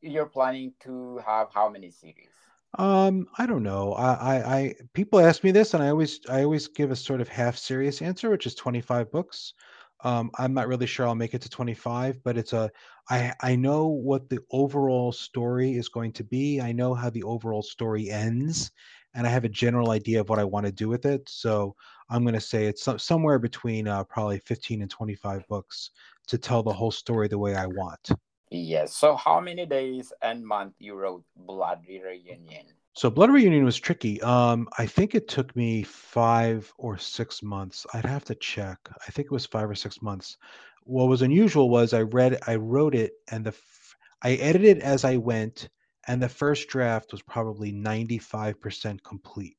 you're 0.00 0.26
planning 0.26 0.72
to 0.80 1.20
have 1.26 1.48
how 1.52 1.68
many 1.68 1.90
series? 1.90 2.34
Um, 2.78 3.26
I 3.36 3.46
don't 3.46 3.62
know. 3.62 3.92
I, 3.92 4.12
I, 4.14 4.56
I, 4.56 4.74
people 4.94 5.20
ask 5.20 5.44
me 5.44 5.50
this, 5.50 5.74
and 5.74 5.82
I 5.82 5.90
always, 5.90 6.20
I 6.28 6.42
always 6.42 6.68
give 6.68 6.90
a 6.90 6.96
sort 6.96 7.20
of 7.20 7.28
half 7.28 7.56
serious 7.56 8.00
answer, 8.00 8.30
which 8.30 8.46
is 8.46 8.54
25 8.54 9.10
books. 9.12 9.52
Um, 10.04 10.30
I'm 10.38 10.54
not 10.54 10.68
really 10.68 10.86
sure 10.86 11.06
I'll 11.06 11.14
make 11.14 11.34
it 11.34 11.42
to 11.42 11.50
25, 11.50 12.24
but 12.24 12.36
it's 12.36 12.54
a, 12.54 12.70
I, 13.10 13.32
I 13.40 13.56
know 13.56 13.86
what 13.86 14.28
the 14.28 14.40
overall 14.50 15.12
story 15.12 15.76
is 15.76 15.88
going 15.88 16.12
to 16.14 16.24
be. 16.24 16.60
I 16.60 16.72
know 16.72 16.94
how 16.94 17.10
the 17.10 17.22
overall 17.22 17.62
story 17.62 18.10
ends, 18.10 18.72
and 19.14 19.26
I 19.26 19.30
have 19.30 19.44
a 19.44 19.50
general 19.50 19.90
idea 19.90 20.20
of 20.20 20.28
what 20.28 20.38
I 20.38 20.44
want 20.44 20.66
to 20.66 20.72
do 20.72 20.88
with 20.88 21.04
it. 21.04 21.28
So 21.28 21.76
I'm 22.08 22.24
going 22.24 22.34
to 22.34 22.40
say 22.40 22.66
it's 22.66 22.88
somewhere 22.96 23.38
between 23.38 23.86
uh, 23.86 24.04
probably 24.04 24.38
15 24.40 24.82
and 24.82 24.90
25 24.90 25.46
books 25.46 25.90
to 26.28 26.38
tell 26.38 26.62
the 26.62 26.72
whole 26.72 26.90
story 26.90 27.28
the 27.28 27.38
way 27.38 27.54
I 27.54 27.66
want. 27.66 28.10
Yes. 28.52 28.94
So 28.94 29.16
how 29.16 29.40
many 29.40 29.66
days 29.66 30.12
and 30.20 30.46
month 30.46 30.74
you 30.78 30.94
wrote 30.94 31.24
Blood 31.36 31.84
Reunion? 31.88 32.66
So 32.94 33.08
Blood 33.08 33.30
Reunion 33.30 33.64
was 33.64 33.78
tricky. 33.78 34.20
Um, 34.20 34.68
I 34.78 34.86
think 34.86 35.14
it 35.14 35.26
took 35.26 35.56
me 35.56 35.82
five 35.82 36.70
or 36.76 36.98
six 36.98 37.42
months. 37.42 37.86
I'd 37.94 38.04
have 38.04 38.24
to 38.26 38.34
check. 38.34 38.78
I 39.08 39.10
think 39.10 39.26
it 39.26 39.32
was 39.32 39.46
five 39.46 39.70
or 39.70 39.74
six 39.74 40.02
months. 40.02 40.36
What 40.84 41.08
was 41.08 41.22
unusual 41.22 41.70
was 41.70 41.94
I 41.94 42.02
read, 42.02 42.38
I 42.46 42.56
wrote 42.56 42.94
it, 42.94 43.12
and 43.30 43.46
the 43.46 43.54
I 44.22 44.34
edited 44.34 44.80
as 44.80 45.04
I 45.04 45.16
went, 45.16 45.68
and 46.06 46.22
the 46.22 46.28
first 46.28 46.68
draft 46.68 47.12
was 47.12 47.22
probably 47.22 47.72
95% 47.72 49.02
complete. 49.02 49.56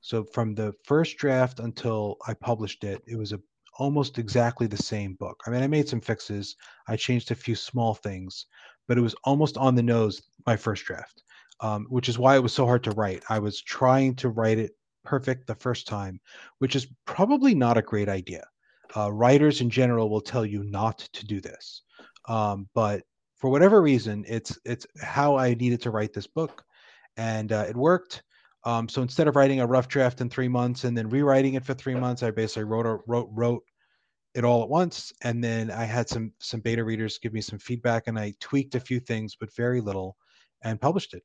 So 0.00 0.24
from 0.24 0.54
the 0.54 0.72
first 0.84 1.18
draft 1.18 1.60
until 1.60 2.16
I 2.26 2.34
published 2.34 2.84
it, 2.84 3.02
it 3.06 3.16
was 3.16 3.32
a 3.32 3.40
almost 3.78 4.18
exactly 4.18 4.66
the 4.66 4.76
same 4.76 5.14
book. 5.14 5.40
I 5.46 5.50
mean, 5.50 5.62
I 5.62 5.66
made 5.66 5.88
some 5.88 6.00
fixes, 6.00 6.56
I 6.88 6.96
changed 6.96 7.30
a 7.30 7.34
few 7.34 7.54
small 7.54 7.94
things, 7.94 8.46
but 8.88 8.98
it 8.98 9.02
was 9.02 9.14
almost 9.24 9.56
on 9.56 9.74
the 9.74 9.82
nose 9.82 10.22
my 10.46 10.56
first 10.56 10.84
draft, 10.84 11.22
um, 11.60 11.86
which 11.88 12.08
is 12.08 12.18
why 12.18 12.36
it 12.36 12.42
was 12.42 12.52
so 12.52 12.66
hard 12.66 12.84
to 12.84 12.92
write. 12.92 13.22
I 13.28 13.38
was 13.38 13.62
trying 13.62 14.16
to 14.16 14.28
write 14.28 14.58
it 14.58 14.72
perfect 15.04 15.46
the 15.46 15.54
first 15.54 15.86
time, 15.86 16.20
which 16.58 16.76
is 16.76 16.88
probably 17.06 17.54
not 17.54 17.78
a 17.78 17.82
great 17.82 18.08
idea. 18.08 18.44
Uh, 18.96 19.10
writers 19.12 19.60
in 19.60 19.70
general 19.70 20.10
will 20.10 20.20
tell 20.20 20.44
you 20.44 20.64
not 20.64 20.98
to 20.98 21.24
do 21.24 21.40
this, 21.40 21.82
um, 22.28 22.68
but 22.74 23.02
for 23.36 23.50
whatever 23.50 23.80
reason, 23.80 24.24
it's 24.28 24.58
it's 24.64 24.86
how 25.00 25.36
I 25.36 25.54
needed 25.54 25.80
to 25.82 25.90
write 25.90 26.12
this 26.12 26.26
book, 26.26 26.62
and 27.16 27.52
uh, 27.52 27.64
it 27.68 27.76
worked. 27.76 28.22
Um, 28.64 28.88
so 28.88 29.00
instead 29.02 29.26
of 29.26 29.36
writing 29.36 29.60
a 29.60 29.66
rough 29.66 29.88
draft 29.88 30.20
in 30.20 30.28
three 30.28 30.48
months 30.48 30.84
and 30.84 30.96
then 30.96 31.08
rewriting 31.08 31.54
it 31.54 31.64
for 31.64 31.74
three 31.74 31.94
months, 31.94 32.22
I 32.22 32.30
basically 32.30 32.64
wrote 32.64 32.86
a, 32.86 32.98
wrote 33.06 33.28
wrote 33.32 33.64
it 34.34 34.44
all 34.44 34.62
at 34.62 34.68
once, 34.68 35.12
and 35.22 35.42
then 35.42 35.70
I 35.70 35.84
had 35.84 36.08
some 36.08 36.32
some 36.38 36.60
beta 36.60 36.84
readers 36.84 37.18
give 37.18 37.32
me 37.32 37.40
some 37.40 37.58
feedback, 37.58 38.06
and 38.06 38.18
I 38.18 38.34
tweaked 38.38 38.74
a 38.74 38.80
few 38.80 39.00
things, 39.00 39.34
but 39.38 39.54
very 39.56 39.80
little, 39.80 40.16
and 40.62 40.80
published 40.80 41.14
it. 41.14 41.22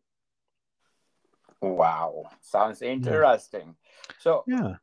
Wow, 1.61 2.23
sounds 2.41 2.81
interesting. 2.81 3.75
Yeah. 3.75 4.13
So 4.19 4.43
yeah, 4.47 4.75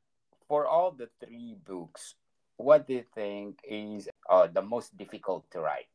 for 0.47 0.67
all 0.67 0.93
the 0.93 1.09
three 1.25 1.57
books, 1.67 2.15
what 2.59 2.87
do 2.87 2.95
you 2.95 3.05
think 3.15 3.61
is 3.65 4.09
uh, 4.29 4.47
the 4.47 4.63
most 4.63 4.97
difficult 4.97 5.51
to 5.53 5.61
write? 5.61 5.87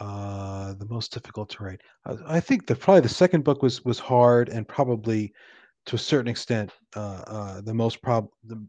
Uh, 0.00 0.74
the 0.74 0.86
most 0.86 1.12
difficult 1.12 1.48
to 1.50 1.62
write. 1.62 1.80
Uh, 2.04 2.16
I 2.26 2.40
think 2.40 2.66
the 2.66 2.74
probably 2.74 3.02
the 3.02 3.08
second 3.08 3.44
book 3.44 3.62
was 3.62 3.84
was 3.84 4.00
hard 4.00 4.48
and 4.48 4.66
probably 4.66 5.32
to 5.86 5.94
a 5.94 5.98
certain 5.98 6.28
extent 6.28 6.72
uh, 6.96 7.22
uh, 7.26 7.60
the 7.60 7.74
most 7.74 8.02
prob 8.02 8.26
the, 8.42 8.60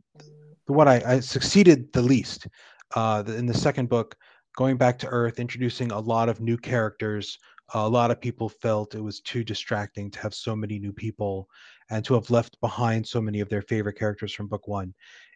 the 0.68 0.74
one 0.74 0.88
I, 0.88 1.02
I 1.14 1.20
succeeded 1.20 1.92
the 1.94 2.02
least. 2.04 2.48
Uh, 2.96 3.24
in 3.26 3.48
the 3.48 3.54
second 3.56 3.90
book, 3.90 4.16
going 4.56 4.78
back 4.78 5.00
to 5.00 5.08
Earth, 5.08 5.40
introducing 5.40 5.92
a 5.92 6.00
lot 6.00 6.30
of 6.30 6.42
new 6.42 6.58
characters 6.58 7.40
a 7.74 7.90
lot 7.90 8.12
of 8.12 8.22
people 8.22 8.48
felt 8.48 8.96
it 8.96 9.02
was 9.02 9.22
too 9.22 9.44
distracting 9.44 10.12
to 10.12 10.20
have 10.20 10.34
so 10.34 10.56
many 10.56 10.78
new 10.78 10.94
people 10.94 11.50
and 11.90 12.06
to 12.06 12.14
have 12.14 12.30
left 12.30 12.60
behind 12.62 13.08
so 13.08 13.20
many 13.20 13.40
of 13.40 13.50
their 13.50 13.64
favorite 13.64 13.98
characters 13.98 14.34
from 14.34 14.48
book 14.48 14.68
one. 14.68 14.94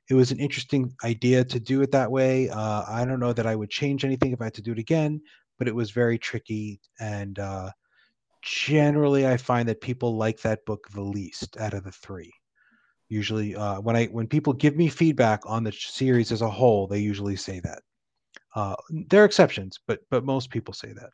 It 0.10 0.14
was 0.14 0.32
an 0.32 0.40
interesting 0.40 0.92
idea 1.04 1.44
to 1.46 1.60
do 1.60 1.82
it 1.82 1.92
that 1.92 2.12
way. 2.12 2.50
Uh, 2.50 2.84
I 2.88 3.06
don't 3.06 3.20
know 3.20 3.34
that 3.34 3.46
I 3.46 3.56
would 3.56 3.70
change 3.70 4.06
anything 4.06 4.32
if 4.32 4.42
I 4.42 4.46
had 4.46 4.54
to 4.56 4.62
do 4.62 4.72
it 4.72 4.80
again, 4.80 5.22
but 5.60 5.68
it 5.68 5.76
was 5.76 5.92
very 5.92 6.18
tricky. 6.18 6.80
And 7.00 7.38
uh, 7.38 7.70
generally, 8.42 9.28
I 9.28 9.38
find 9.38 9.70
that 9.70 9.82
people 9.82 10.18
like 10.18 10.42
that 10.42 10.66
book 10.66 10.88
the 10.94 11.02
least 11.02 11.58
out 11.58 11.76
of 11.76 11.84
the 11.84 11.92
three. 11.92 12.34
Usually, 13.10 13.56
uh, 13.56 13.82
when 13.82 13.96
I 13.96 14.06
when 14.06 14.28
people 14.28 14.54
give 14.54 14.76
me 14.76 14.88
feedback 14.88 15.42
on 15.46 15.64
the 15.64 15.72
series 15.72 16.32
as 16.32 16.42
a 16.42 16.50
whole, 16.50 16.88
they 16.88 17.00
usually 17.00 17.36
say 17.36 17.60
that. 17.60 17.84
Uh, 18.56 18.76
there 19.08 19.22
are 19.22 19.26
exceptions, 19.26 19.80
but 19.86 20.00
but 20.10 20.26
most 20.26 20.50
people 20.50 20.74
say 20.74 20.94
that. 20.94 21.12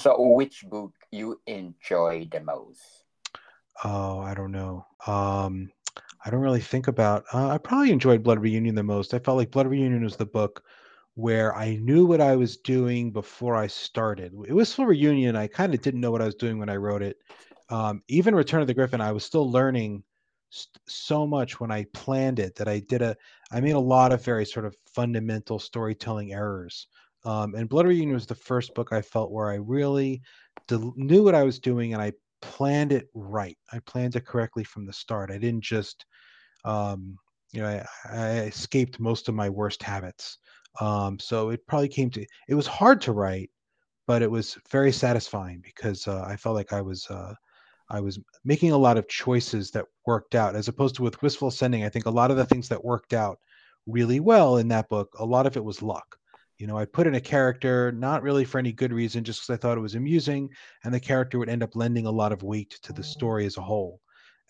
So, 0.00 0.20
which 0.20 0.64
book 0.68 0.92
you 1.10 1.40
enjoy 1.46 2.28
the 2.30 2.40
most? 2.40 2.80
Oh, 3.84 4.20
I 4.20 4.34
don't 4.34 4.52
know. 4.52 4.86
Um, 5.06 5.70
I 6.24 6.30
don't 6.30 6.40
really 6.40 6.60
think 6.60 6.88
about. 6.88 7.24
Uh, 7.32 7.48
I 7.48 7.58
probably 7.58 7.90
enjoyed 7.90 8.22
Blood 8.22 8.40
Reunion 8.40 8.74
the 8.74 8.82
most. 8.82 9.12
I 9.12 9.18
felt 9.18 9.38
like 9.38 9.50
Blood 9.50 9.66
Reunion 9.66 10.04
was 10.04 10.16
the 10.16 10.26
book 10.26 10.62
where 11.16 11.56
I 11.56 11.76
knew 11.76 12.04
what 12.04 12.20
I 12.20 12.36
was 12.36 12.58
doing 12.58 13.10
before 13.10 13.56
I 13.56 13.66
started. 13.66 14.34
It 14.46 14.52
was 14.52 14.74
for 14.74 14.86
Reunion. 14.86 15.34
I 15.34 15.46
kind 15.46 15.72
of 15.74 15.80
didn't 15.80 16.02
know 16.02 16.10
what 16.10 16.20
I 16.20 16.26
was 16.26 16.34
doing 16.34 16.58
when 16.58 16.68
I 16.68 16.76
wrote 16.76 17.02
it. 17.02 17.16
Um, 17.70 18.02
even 18.08 18.34
Return 18.34 18.60
of 18.60 18.66
the 18.66 18.74
Griffin, 18.74 19.00
I 19.00 19.12
was 19.12 19.24
still 19.24 19.50
learning 19.50 20.04
so 20.86 21.26
much 21.26 21.58
when 21.58 21.70
I 21.72 21.86
planned 21.94 22.38
it 22.38 22.54
that 22.56 22.68
I 22.68 22.80
did 22.80 23.00
a. 23.00 23.16
I 23.50 23.60
made 23.60 23.72
a 23.72 23.78
lot 23.78 24.12
of 24.12 24.22
very 24.22 24.44
sort 24.44 24.66
of 24.66 24.76
fundamental 24.94 25.58
storytelling 25.58 26.32
errors. 26.32 26.86
Um, 27.24 27.54
and 27.54 27.68
Blood 27.68 27.86
Reunion 27.86 28.14
was 28.14 28.26
the 28.26 28.34
first 28.34 28.74
book 28.74 28.92
I 28.92 29.00
felt 29.00 29.32
where 29.32 29.50
I 29.50 29.56
really 29.56 30.22
knew 30.70 31.24
what 31.24 31.34
I 31.34 31.42
was 31.42 31.58
doing 31.58 31.94
and 31.94 32.02
I 32.02 32.12
planned 32.42 32.92
it 32.92 33.08
right. 33.14 33.56
I 33.72 33.78
planned 33.80 34.16
it 34.16 34.26
correctly 34.26 34.64
from 34.64 34.84
the 34.84 34.92
start. 34.92 35.30
I 35.30 35.38
didn't 35.38 35.64
just, 35.64 36.04
um, 36.64 37.16
you 37.52 37.62
know, 37.62 37.68
I, 37.68 37.86
I, 38.12 38.28
escaped 38.40 39.00
most 39.00 39.28
of 39.28 39.34
my 39.34 39.48
worst 39.48 39.82
habits. 39.82 40.38
Um, 40.80 41.18
so 41.18 41.50
it 41.50 41.66
probably 41.66 41.88
came 41.88 42.10
to. 42.10 42.26
It 42.48 42.54
was 42.54 42.66
hard 42.66 43.00
to 43.02 43.12
write, 43.12 43.50
but 44.06 44.22
it 44.22 44.30
was 44.30 44.58
very 44.70 44.92
satisfying 44.92 45.60
because 45.64 46.06
uh, 46.06 46.24
I 46.26 46.36
felt 46.36 46.56
like 46.56 46.72
I 46.72 46.82
was. 46.82 47.06
Uh, 47.08 47.34
I 47.88 48.00
was 48.00 48.18
making 48.44 48.72
a 48.72 48.78
lot 48.78 48.98
of 48.98 49.06
choices 49.08 49.70
that 49.70 49.84
worked 50.06 50.34
out, 50.34 50.56
as 50.56 50.66
opposed 50.66 50.96
to 50.96 51.02
with 51.02 51.22
Wistful 51.22 51.48
Ascending. 51.48 51.84
I 51.84 51.88
think 51.88 52.06
a 52.06 52.10
lot 52.10 52.32
of 52.32 52.36
the 52.36 52.44
things 52.44 52.68
that 52.68 52.84
worked 52.84 53.12
out 53.12 53.38
really 53.86 54.18
well 54.18 54.56
in 54.56 54.66
that 54.68 54.88
book, 54.88 55.14
a 55.20 55.24
lot 55.24 55.46
of 55.46 55.56
it 55.56 55.64
was 55.64 55.82
luck. 55.82 56.16
You 56.58 56.66
know, 56.66 56.76
I 56.76 56.84
put 56.84 57.06
in 57.06 57.14
a 57.14 57.20
character 57.20 57.92
not 57.92 58.22
really 58.22 58.44
for 58.44 58.58
any 58.58 58.72
good 58.72 58.92
reason, 58.92 59.22
just 59.22 59.40
because 59.40 59.54
I 59.54 59.60
thought 59.60 59.78
it 59.78 59.82
was 59.82 59.94
amusing, 59.94 60.48
and 60.84 60.92
the 60.92 60.98
character 60.98 61.38
would 61.38 61.48
end 61.48 61.62
up 61.62 61.76
lending 61.76 62.06
a 62.06 62.10
lot 62.10 62.32
of 62.32 62.42
weight 62.42 62.78
to 62.82 62.92
the 62.92 63.04
story 63.04 63.46
as 63.46 63.56
a 63.56 63.62
whole. 63.62 64.00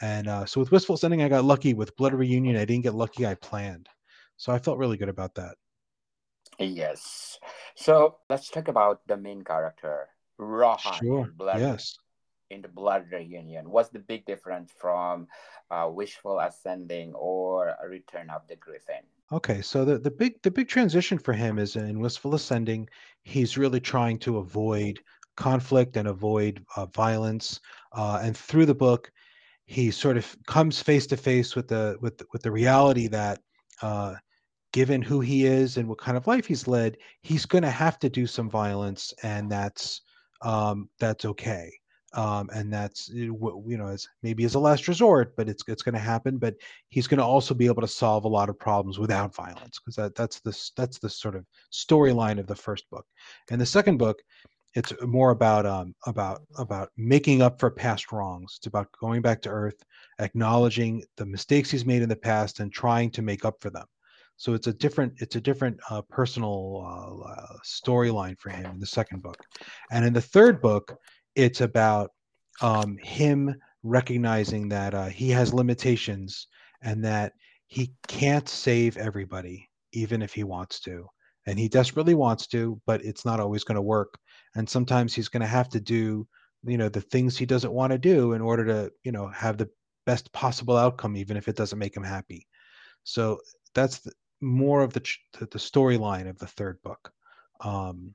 And 0.00 0.28
uh, 0.28 0.46
so 0.46 0.60
with 0.60 0.70
Wistful 0.70 0.94
Ascending, 0.94 1.22
I 1.22 1.28
got 1.28 1.44
lucky. 1.44 1.74
With 1.74 1.96
Blood 1.96 2.14
Reunion, 2.14 2.56
I 2.56 2.64
didn't 2.64 2.84
get 2.84 2.94
lucky. 2.94 3.26
I 3.26 3.34
planned, 3.34 3.88
so 4.36 4.52
I 4.52 4.58
felt 4.58 4.78
really 4.78 4.96
good 4.96 5.08
about 5.08 5.34
that. 5.34 5.56
Yes. 6.58 7.38
So 7.74 8.16
let's 8.30 8.48
talk 8.48 8.68
about 8.68 9.06
the 9.06 9.16
main 9.16 9.42
character, 9.42 10.08
Rohan. 10.38 10.98
Sure. 11.00 11.32
Blood, 11.36 11.60
yes. 11.60 11.96
In 12.48 12.62
the 12.62 12.68
Blood 12.68 13.06
Reunion, 13.10 13.68
what's 13.70 13.88
the 13.88 13.98
big 13.98 14.24
difference 14.24 14.72
from 14.78 15.26
uh, 15.70 15.90
Wishful 15.90 16.38
Ascending 16.38 17.12
or 17.14 17.74
Return 17.88 18.30
of 18.30 18.46
the 18.46 18.56
Griffin? 18.56 19.02
Okay, 19.32 19.60
so 19.60 19.84
the, 19.84 19.98
the 19.98 20.10
big 20.10 20.40
the 20.42 20.50
big 20.50 20.68
transition 20.68 21.18
for 21.18 21.32
him 21.32 21.58
is 21.58 21.74
in 21.74 21.98
Wistful 21.98 22.36
Ascending. 22.36 22.88
He's 23.24 23.58
really 23.58 23.80
trying 23.80 24.20
to 24.20 24.38
avoid 24.38 25.00
conflict 25.36 25.96
and 25.96 26.06
avoid 26.06 26.64
uh, 26.76 26.86
violence, 26.86 27.60
uh, 27.92 28.20
and 28.22 28.36
through 28.36 28.66
the 28.66 28.74
book, 28.74 29.10
he 29.66 29.90
sort 29.90 30.16
of 30.16 30.36
comes 30.46 30.80
face 30.80 31.08
to 31.08 31.16
face 31.16 31.56
with 31.56 31.66
the 31.66 31.96
with 32.00 32.22
with 32.32 32.42
the 32.42 32.52
reality 32.52 33.08
that, 33.08 33.40
uh, 33.82 34.14
given 34.72 35.02
who 35.02 35.20
he 35.20 35.46
is 35.46 35.76
and 35.76 35.88
what 35.88 35.98
kind 35.98 36.16
of 36.16 36.26
life 36.26 36.46
he's 36.46 36.68
led, 36.68 36.96
he's 37.22 37.46
going 37.46 37.62
to 37.62 37.70
have 37.70 37.98
to 38.00 38.08
do 38.08 38.26
some 38.26 38.50
violence, 38.50 39.14
and 39.22 39.50
that's 39.50 40.02
um, 40.42 40.88
that's 40.98 41.24
okay 41.24 41.70
um, 42.16 42.48
and 42.54 42.72
that's 42.72 43.10
eh, 43.10 43.28
you 43.28 43.76
know 43.78 43.88
as 43.88 44.08
maybe 44.22 44.44
as 44.44 44.54
a 44.54 44.58
last 44.58 44.88
resort, 44.88 45.36
but 45.36 45.48
it's 45.48 45.62
it's 45.68 45.82
going 45.82 45.94
to 45.94 46.00
happen. 46.00 46.38
But 46.38 46.54
he's 46.88 47.06
going 47.06 47.18
to 47.18 47.24
also 47.24 47.54
be 47.54 47.66
able 47.66 47.82
to 47.82 47.88
solve 47.88 48.24
a 48.24 48.28
lot 48.28 48.48
of 48.48 48.58
problems 48.58 48.98
without 48.98 49.34
violence 49.34 49.78
because 49.78 49.96
that 49.96 50.14
that's 50.14 50.40
the 50.40 50.58
that's 50.76 50.98
the 50.98 51.10
sort 51.10 51.36
of 51.36 51.44
storyline 51.72 52.40
of 52.40 52.46
the 52.46 52.56
first 52.56 52.88
book, 52.90 53.06
and 53.50 53.60
the 53.60 53.66
second 53.66 53.98
book. 53.98 54.20
It's 54.74 54.92
more 55.02 55.30
about 55.30 55.64
um, 55.64 55.94
about 56.06 56.42
about 56.58 56.90
making 56.98 57.40
up 57.40 57.58
for 57.58 57.70
past 57.70 58.12
wrongs. 58.12 58.56
It's 58.58 58.66
about 58.66 58.88
going 59.00 59.22
back 59.22 59.40
to 59.42 59.48
Earth, 59.48 59.82
acknowledging 60.18 61.02
the 61.16 61.24
mistakes 61.24 61.70
he's 61.70 61.86
made 61.86 62.02
in 62.02 62.10
the 62.10 62.16
past, 62.16 62.60
and 62.60 62.70
trying 62.70 63.10
to 63.12 63.22
make 63.22 63.44
up 63.46 63.56
for 63.60 63.70
them. 63.70 63.86
So 64.36 64.54
it's 64.54 64.66
a 64.66 64.72
different 64.72 65.14
it's 65.18 65.36
a 65.36 65.40
different 65.40 65.78
uh, 65.90 66.02
personal 66.02 66.82
uh, 66.84 67.30
uh, 67.30 67.56
storyline 67.64 68.38
for 68.38 68.50
him 68.50 68.66
in 68.66 68.78
the 68.78 68.86
second 68.86 69.22
book, 69.22 69.38
and 69.90 70.04
in 70.04 70.12
the 70.12 70.20
third 70.20 70.60
book, 70.60 70.96
it's 71.34 71.60
about 71.60 72.10
um, 72.60 72.96
him 72.98 73.54
recognizing 73.82 74.68
that 74.68 74.94
uh, 74.94 75.06
he 75.06 75.30
has 75.30 75.54
limitations 75.54 76.48
and 76.82 77.04
that 77.04 77.32
he 77.66 77.92
can't 78.08 78.48
save 78.48 78.96
everybody, 78.96 79.68
even 79.92 80.22
if 80.22 80.32
he 80.32 80.44
wants 80.44 80.80
to. 80.80 81.06
And 81.46 81.58
he 81.58 81.68
desperately 81.68 82.14
wants 82.14 82.46
to, 82.48 82.80
but 82.86 83.04
it's 83.04 83.24
not 83.24 83.40
always 83.40 83.64
going 83.64 83.76
to 83.76 83.82
work. 83.82 84.18
And 84.56 84.68
sometimes 84.68 85.14
he's 85.14 85.28
going 85.28 85.42
to 85.42 85.46
have 85.46 85.68
to 85.70 85.80
do, 85.80 86.26
you 86.64 86.76
know, 86.76 86.88
the 86.88 87.00
things 87.00 87.36
he 87.36 87.46
doesn't 87.46 87.72
want 87.72 87.92
to 87.92 87.98
do 87.98 88.32
in 88.32 88.40
order 88.42 88.64
to, 88.64 88.92
you 89.04 89.12
know, 89.12 89.28
have 89.28 89.56
the 89.56 89.68
best 90.06 90.32
possible 90.32 90.76
outcome, 90.76 91.16
even 91.16 91.36
if 91.36 91.48
it 91.48 91.56
doesn't 91.56 91.78
make 91.78 91.96
him 91.96 92.02
happy. 92.02 92.46
So 93.04 93.38
that's 93.74 93.98
the, 93.98 94.12
more 94.40 94.82
of 94.82 94.92
the 94.92 95.00
the, 95.38 95.58
storyline 95.58 96.28
of 96.28 96.38
the 96.38 96.46
third 96.46 96.80
book. 96.82 97.12
Um, 97.60 98.14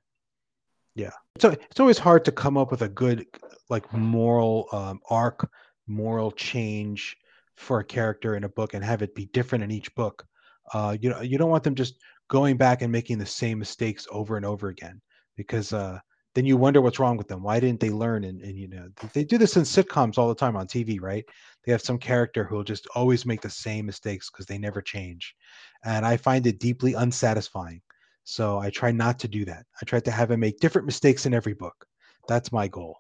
yeah. 0.95 1.11
So 1.39 1.51
it's 1.51 1.79
always 1.79 1.97
hard 1.97 2.25
to 2.25 2.31
come 2.31 2.57
up 2.57 2.71
with 2.71 2.81
a 2.81 2.89
good 2.89 3.25
like 3.69 3.91
moral 3.93 4.67
um, 4.71 4.99
arc, 5.09 5.49
moral 5.87 6.31
change 6.31 7.17
for 7.55 7.79
a 7.79 7.83
character 7.83 8.35
in 8.35 8.43
a 8.43 8.49
book 8.49 8.73
and 8.73 8.83
have 8.83 9.01
it 9.01 9.15
be 9.15 9.25
different 9.27 9.63
in 9.63 9.71
each 9.71 9.93
book. 9.95 10.25
Uh, 10.73 10.95
you 10.99 11.09
know, 11.09 11.21
you 11.21 11.37
don't 11.37 11.49
want 11.49 11.63
them 11.63 11.75
just 11.75 11.95
going 12.27 12.57
back 12.57 12.81
and 12.81 12.91
making 12.91 13.17
the 13.17 13.25
same 13.25 13.59
mistakes 13.59 14.07
over 14.11 14.37
and 14.37 14.45
over 14.45 14.69
again 14.69 15.01
because 15.35 15.73
uh, 15.73 15.99
then 16.33 16.45
you 16.45 16.57
wonder 16.57 16.81
what's 16.81 17.00
wrong 17.00 17.17
with 17.17 17.27
them. 17.27 17.43
Why 17.43 17.59
didn't 17.59 17.79
they 17.79 17.89
learn? 17.89 18.23
And, 18.23 18.41
and 18.41 18.57
you 18.57 18.67
know, 18.67 18.88
they 19.13 19.23
do 19.23 19.38
this 19.38 19.57
in 19.57 19.63
sitcoms 19.63 20.17
all 20.17 20.29
the 20.29 20.35
time 20.35 20.55
on 20.55 20.67
TV, 20.67 21.01
right? 21.01 21.25
They 21.65 21.71
have 21.71 21.81
some 21.81 21.97
character 21.97 22.43
who 22.43 22.55
will 22.55 22.63
just 22.63 22.88
always 22.95 23.25
make 23.25 23.41
the 23.41 23.50
same 23.50 23.85
mistakes 23.85 24.29
because 24.29 24.45
they 24.45 24.57
never 24.57 24.81
change. 24.81 25.35
And 25.83 26.05
I 26.05 26.17
find 26.17 26.47
it 26.47 26.59
deeply 26.59 26.93
unsatisfying 26.93 27.81
so 28.23 28.59
I 28.59 28.69
try 28.69 28.91
not 28.91 29.19
to 29.19 29.27
do 29.27 29.45
that. 29.45 29.65
I 29.81 29.85
try 29.85 30.00
to 30.00 30.11
have 30.11 30.31
him 30.31 30.39
make 30.39 30.59
different 30.59 30.85
mistakes 30.85 31.25
in 31.25 31.33
every 31.33 31.53
book. 31.53 31.85
That's 32.27 32.51
my 32.51 32.67
goal. 32.67 32.97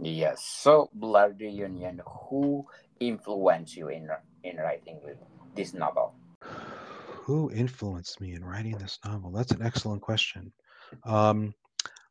Yes. 0.00 0.44
So 0.44 0.90
Blood 0.92 1.40
Reunion, 1.40 2.02
who 2.28 2.66
influenced 3.00 3.76
you 3.76 3.88
in 3.88 4.10
in 4.42 4.56
writing 4.56 5.00
this 5.54 5.72
novel? 5.72 6.14
Who 7.24 7.50
influenced 7.50 8.20
me 8.20 8.34
in 8.34 8.44
writing 8.44 8.76
this 8.78 8.98
novel? 9.04 9.30
That's 9.30 9.52
an 9.52 9.62
excellent 9.62 10.02
question. 10.02 10.52
Um, 11.04 11.54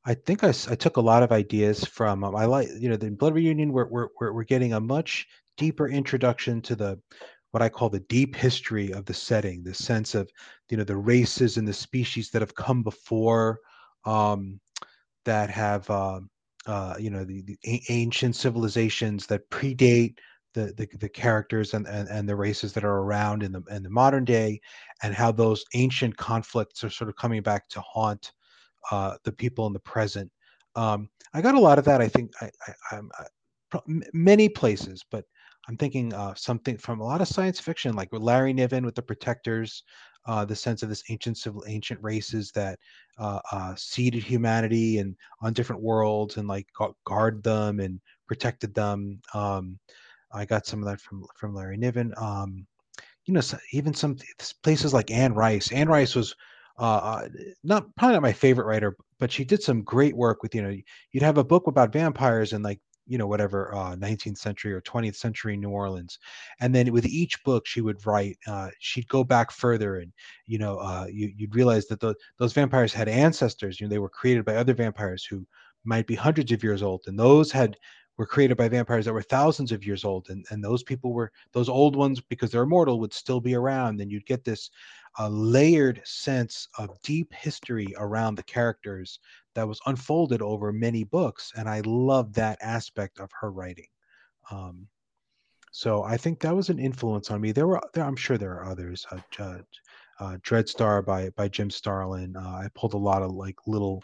I 0.05 0.13
think 0.13 0.43
I, 0.43 0.49
I, 0.49 0.75
took 0.75 0.97
a 0.97 1.01
lot 1.01 1.23
of 1.23 1.31
ideas 1.31 1.83
from 1.83 2.23
um, 2.23 2.35
I 2.35 2.45
like 2.45 2.67
you 2.77 2.89
know 2.89 2.95
the 2.95 3.09
Blood 3.09 3.33
Reunion. 3.33 3.73
We're, 3.73 3.87
we're 3.89 4.33
we're 4.33 4.43
getting 4.43 4.73
a 4.73 4.79
much 4.79 5.27
deeper 5.57 5.87
introduction 5.87 6.61
to 6.63 6.75
the 6.75 6.99
what 7.51 7.63
I 7.63 7.69
call 7.69 7.89
the 7.89 8.01
deep 8.01 8.35
history 8.35 8.91
of 8.91 9.05
the 9.05 9.13
setting, 9.13 9.63
the 9.63 9.73
sense 9.73 10.13
of 10.13 10.29
you 10.69 10.77
know 10.77 10.83
the 10.83 10.97
races 10.97 11.57
and 11.57 11.67
the 11.67 11.73
species 11.73 12.29
that 12.31 12.41
have 12.41 12.53
come 12.53 12.83
before, 12.83 13.59
um, 14.05 14.59
that 15.23 15.49
have 15.49 15.89
uh, 15.89 16.19
uh, 16.67 16.95
you 16.99 17.09
know 17.09 17.23
the, 17.23 17.41
the, 17.41 17.81
ancient 17.89 18.35
civilizations 18.35 19.25
that 19.25 19.49
predate 19.49 20.17
the, 20.53 20.73
the, 20.77 20.87
the 20.99 21.09
characters 21.09 21.73
and, 21.73 21.87
and, 21.87 22.07
and 22.09 22.29
the 22.29 22.35
races 22.35 22.73
that 22.73 22.85
are 22.85 22.99
around 22.99 23.41
in 23.41 23.51
the 23.51 23.63
in 23.71 23.81
the 23.81 23.89
modern 23.89 24.23
day, 24.23 24.59
and 25.01 25.15
how 25.15 25.31
those 25.31 25.65
ancient 25.73 26.15
conflicts 26.15 26.83
are 26.83 26.91
sort 26.91 27.09
of 27.09 27.15
coming 27.15 27.41
back 27.41 27.67
to 27.69 27.81
haunt 27.81 28.31
uh, 28.91 29.17
the 29.23 29.31
people 29.31 29.67
in 29.67 29.73
the 29.73 29.79
present. 29.79 30.31
Um, 30.75 31.09
I 31.33 31.41
got 31.41 31.55
a 31.55 31.59
lot 31.59 31.79
of 31.79 31.85
that. 31.85 32.01
I 32.01 32.07
think 32.07 32.31
I, 32.41 32.49
I, 32.91 32.97
I, 32.97 33.79
many 34.13 34.49
places, 34.49 35.03
but 35.09 35.25
I'm 35.67 35.77
thinking 35.77 36.13
uh, 36.13 36.33
something 36.35 36.77
from 36.77 36.99
a 36.99 37.03
lot 37.03 37.21
of 37.21 37.27
science 37.27 37.59
fiction, 37.59 37.95
like 37.95 38.11
with 38.11 38.21
Larry 38.21 38.53
Niven 38.53 38.85
with 38.85 38.95
the 38.95 39.01
Protectors, 39.01 39.83
uh, 40.27 40.45
the 40.45 40.55
sense 40.55 40.83
of 40.83 40.89
this 40.89 41.03
ancient 41.09 41.37
civil, 41.37 41.63
ancient 41.67 42.01
races 42.01 42.51
that 42.51 42.79
uh, 43.17 43.39
uh, 43.51 43.73
seeded 43.75 44.23
humanity 44.23 44.99
and 44.99 45.15
on 45.41 45.53
different 45.53 45.81
worlds 45.81 46.37
and 46.37 46.47
like 46.47 46.67
guard 47.05 47.43
them 47.43 47.79
and 47.79 47.99
protected 48.27 48.73
them. 48.73 49.21
Um, 49.33 49.79
I 50.31 50.45
got 50.45 50.65
some 50.65 50.79
of 50.79 50.85
that 50.85 51.01
from 51.01 51.25
from 51.35 51.55
Larry 51.55 51.77
Niven. 51.77 52.13
Um, 52.17 52.65
you 53.25 53.33
know, 53.33 53.41
even 53.71 53.93
some 53.93 54.17
places 54.63 54.93
like 54.93 55.09
Anne 55.09 55.33
Rice. 55.33 55.71
Anne 55.71 55.89
Rice 55.89 56.15
was 56.15 56.35
uh, 56.77 56.81
uh, 56.81 57.27
not 57.63 57.95
probably 57.95 58.13
not 58.13 58.21
my 58.21 58.33
favorite 58.33 58.65
writer, 58.65 58.95
but 59.19 59.31
she 59.31 59.45
did 59.45 59.63
some 59.63 59.81
great 59.83 60.15
work 60.15 60.43
with 60.43 60.53
you 60.53 60.61
know 60.61 60.75
you'd 61.11 61.23
have 61.23 61.37
a 61.37 61.43
book 61.43 61.67
about 61.67 61.93
vampires 61.93 62.53
and 62.53 62.63
like 62.63 62.79
you 63.07 63.17
know 63.17 63.27
whatever 63.27 63.73
uh, 63.75 63.95
19th 63.95 64.37
century 64.37 64.73
or 64.73 64.81
20th 64.81 65.15
century 65.15 65.55
new 65.55 65.69
orleans. 65.69 66.17
And 66.59 66.73
then 66.73 66.91
with 66.91 67.05
each 67.05 67.43
book 67.43 67.67
she 67.67 67.81
would 67.81 68.05
write 68.05 68.37
uh, 68.47 68.69
she'd 68.79 69.07
go 69.07 69.23
back 69.23 69.51
further 69.51 69.97
and 69.97 70.11
you 70.47 70.57
know 70.57 70.77
uh, 70.79 71.05
you, 71.11 71.31
would 71.39 71.55
realize 71.55 71.87
that 71.87 71.99
the, 71.99 72.15
those 72.39 72.53
vampires 72.53 72.93
had 72.93 73.07
ancestors 73.07 73.79
you 73.79 73.87
know 73.87 73.91
they 73.91 73.99
were 73.99 74.09
created 74.09 74.43
by 74.43 74.55
other 74.55 74.73
vampires 74.73 75.23
who 75.23 75.45
might 75.85 76.07
be 76.07 76.15
hundreds 76.15 76.51
of 76.51 76.63
years 76.63 76.83
old. 76.83 77.03
And 77.07 77.17
those 77.17 77.51
had 77.51 77.77
were 78.17 78.25
created 78.25 78.55
by 78.55 78.69
vampires 78.69 79.05
that 79.05 79.13
were 79.13 79.21
thousands 79.21 79.71
of 79.71 79.85
years 79.85 80.05
old. 80.05 80.27
And, 80.29 80.45
and 80.49 80.63
those 80.63 80.83
people 80.83 81.13
were 81.13 81.31
those 81.51 81.69
old 81.69 81.95
ones 81.95 82.21
because 82.21 82.49
they're 82.49 82.63
immortal 82.63 82.99
would 82.99 83.13
still 83.13 83.41
be 83.41 83.55
around. 83.55 83.99
And 83.99 84.11
you'd 84.11 84.25
get 84.25 84.43
this 84.43 84.69
uh, 85.19 85.29
layered 85.29 86.01
sense 86.03 86.67
of 86.77 87.01
deep 87.01 87.33
history 87.33 87.93
around 87.97 88.35
the 88.35 88.43
characters 88.43 89.19
that 89.53 89.67
was 89.67 89.79
unfolded 89.85 90.41
over 90.41 90.71
many 90.73 91.03
books 91.03 91.51
and 91.55 91.69
i 91.69 91.81
love 91.85 92.33
that 92.33 92.57
aspect 92.61 93.19
of 93.19 93.29
her 93.39 93.51
writing. 93.51 93.87
Um, 94.51 94.87
so 95.71 96.03
i 96.03 96.17
think 96.17 96.39
that 96.39 96.55
was 96.55 96.69
an 96.69 96.79
influence 96.79 97.31
on 97.31 97.41
me. 97.41 97.51
There 97.51 97.67
were 97.67 97.81
there, 97.93 98.03
i'm 98.03 98.15
sure 98.15 98.37
there 98.37 98.53
are 98.53 98.69
others 98.69 99.05
uh, 99.11 99.19
uh, 99.39 99.57
uh, 100.19 100.37
dreadstar 100.37 101.05
by 101.05 101.29
by 101.31 101.47
jim 101.47 101.69
starlin. 101.69 102.35
Uh, 102.35 102.61
i 102.63 102.67
pulled 102.75 102.93
a 102.93 102.97
lot 102.97 103.21
of 103.21 103.31
like 103.31 103.55
little 103.67 104.03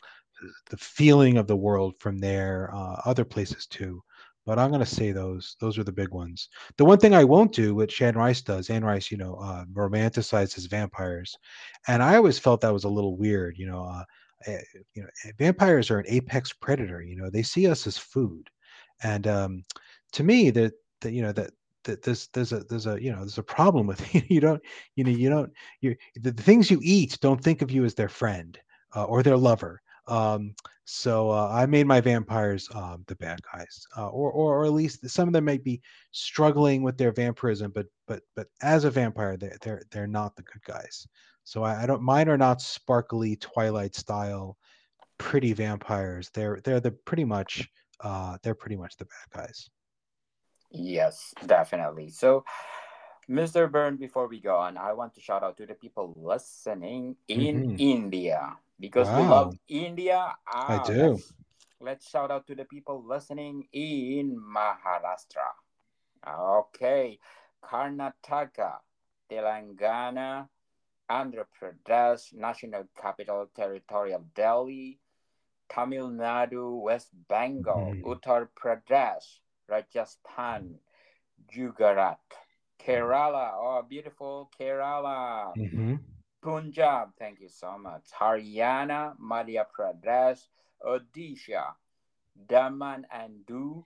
the 0.69 0.77
feeling 0.77 1.37
of 1.37 1.47
the 1.47 1.55
world 1.55 1.93
from 1.99 2.17
there 2.17 2.71
uh, 2.73 3.01
other 3.05 3.25
places 3.25 3.65
too 3.67 4.01
but 4.45 4.60
i'm 4.60 4.69
going 4.69 4.79
to 4.79 4.86
say 4.86 5.12
those 5.12 5.55
those 5.60 5.77
are 5.77 5.83
the 5.83 5.91
big 5.91 6.10
ones. 6.10 6.50
The 6.77 6.86
one 6.86 6.98
thing 6.98 7.13
i 7.13 7.24
won't 7.24 7.53
do 7.53 7.75
which 7.75 8.01
anne 8.01 8.15
rice 8.15 8.41
does 8.41 8.69
anne 8.69 8.86
rice 8.86 9.12
you 9.12 9.17
know 9.17 9.36
uh, 9.36 9.65
romanticizes 9.74 10.69
vampires 10.69 11.38
and 11.88 12.01
i 12.03 12.15
always 12.15 12.39
felt 12.39 12.62
that 12.62 12.74
was 12.74 12.83
a 12.86 12.89
little 12.89 13.17
weird 13.17 13.57
you 13.57 13.67
know 13.67 13.83
uh, 13.83 14.03
Eh, 14.48 14.60
you 14.95 15.03
know 15.03 15.10
eh, 15.25 15.31
vampires 15.38 15.91
are 15.91 16.00
an 16.00 16.05
apex 16.07 16.51
predator 16.51 17.01
you 17.01 17.15
know 17.15 17.29
they 17.29 17.43
see 17.43 17.67
us 17.67 17.86
as 17.86 17.98
food 17.98 18.50
and 19.03 19.27
um, 19.27 19.63
to 20.12 20.24
me 20.24 20.50
that 20.50 20.74
that 21.01 21.12
you 21.12 21.21
know 21.21 21.31
that 21.31 21.51
that 21.83 22.01
there's 22.01 22.27
there's 22.33 22.51
a 22.51 22.62
there's 22.62 22.88
a 22.88 23.01
you 23.01 23.12
know 23.12 23.19
there's 23.19 23.38
a 23.38 23.43
problem 23.43 23.86
with 23.86 24.01
you 24.31 24.39
don't 24.39 24.62
you 24.95 25.03
know 25.03 25.12
you 25.12 25.29
don't 25.29 25.51
you 25.81 25.95
the, 26.15 26.31
the 26.31 26.41
things 26.41 26.71
you 26.71 26.79
eat 26.81 27.17
don't 27.21 27.43
think 27.43 27.62
of 27.62 27.69
you 27.69 27.86
as 27.86 27.93
their 27.93 28.10
friend 28.10 28.57
uh, 28.95 29.03
or 29.03 29.21
their 29.21 29.38
lover 29.38 29.81
um, 30.08 30.55
so 30.86 31.29
uh, 31.31 31.50
I 31.51 31.65
made 31.65 31.88
my 31.88 32.01
vampires 32.01 32.67
um, 32.74 33.03
the 33.08 33.15
bad 33.15 33.39
guys, 33.53 33.86
uh, 33.98 34.10
or, 34.10 34.31
or 34.31 34.58
or 34.58 34.65
at 34.65 34.74
least 34.74 35.10
some 35.10 35.27
of 35.27 35.34
them 35.34 35.46
might 35.46 35.63
be 35.63 35.81
struggling 36.12 36.84
with 36.84 36.98
their 36.98 37.12
vampirism, 37.12 37.72
but 37.72 37.86
but 38.08 38.24
but 38.36 38.48
as 38.62 38.84
a 38.84 38.91
vampire, 38.91 39.38
they're 39.38 39.58
they're 39.62 39.84
they're 39.91 40.08
not 40.08 40.36
the 40.36 40.43
good 40.43 40.63
guys. 40.63 41.08
So 41.43 41.63
I, 41.63 41.84
I 41.84 41.86
don't 41.86 42.01
mine 42.01 42.29
are 42.29 42.38
not 42.38 42.62
sparkly 42.62 43.36
Twilight 43.38 43.96
style 43.96 44.58
pretty 45.17 45.53
vampires. 45.53 46.29
They're 46.34 46.60
they're 46.63 46.79
the 46.79 46.91
pretty 46.91 47.25
much 47.25 47.70
uh 48.01 48.38
they're 48.43 48.55
pretty 48.55 48.75
much 48.75 48.98
the 48.98 49.05
bad 49.05 49.46
guys. 49.46 49.70
Yes, 50.72 51.34
definitely. 51.46 52.10
So 52.10 52.43
Mr. 53.29 53.72
Berne, 53.72 53.98
before 53.98 54.27
we 54.27 54.41
go 54.41 54.58
on, 54.58 54.77
I 54.77 54.93
want 54.93 55.15
to 55.15 55.22
shout 55.22 55.43
out 55.43 55.58
to 55.58 55.65
the 55.65 55.75
people 55.75 56.13
listening 56.17 57.15
in 57.27 57.39
mm-hmm. 57.39 57.75
India 57.79 58.58
because 58.81 59.07
wow. 59.07 59.21
we 59.21 59.27
love 59.27 59.55
India. 59.69 60.35
Ah, 60.51 60.81
I 60.81 60.88
do. 60.88 61.11
Let's, 61.11 61.33
let's, 61.79 62.09
shout 62.09 62.31
out 62.31 62.47
to 62.47 62.55
the 62.55 62.65
people 62.65 63.05
listening 63.07 63.67
in 63.71 64.35
Maharashtra. 64.35 65.53
Okay, 66.27 67.19
Karnataka, 67.63 68.81
Telangana, 69.31 70.47
Andhra 71.09 71.45
Pradesh, 71.55 72.33
National 72.33 72.83
Capital 73.00 73.47
Territory 73.55 74.13
of 74.13 74.33
Delhi, 74.33 75.00
Tamil 75.69 76.09
Nadu, 76.09 76.81
West 76.81 77.09
Bengal, 77.29 77.93
mm. 77.95 78.01
Uttar 78.03 78.47
Pradesh, 78.57 79.39
Rajasthan, 79.69 80.75
Gujarat, 81.53 82.19
Kerala, 82.79 83.51
oh, 83.55 83.85
beautiful 83.88 84.50
Kerala, 84.59 85.53
mm-hmm. 85.57 85.96
Punjab, 86.41 87.09
thank 87.19 87.39
you 87.39 87.49
so 87.49 87.77
much, 87.77 88.05
Haryana, 88.19 89.13
Madhya 89.19 89.65
Pradesh, 89.69 90.39
Odisha, 90.83 91.73
Daman 92.47 93.05
and 93.11 93.45
Du, 93.45 93.85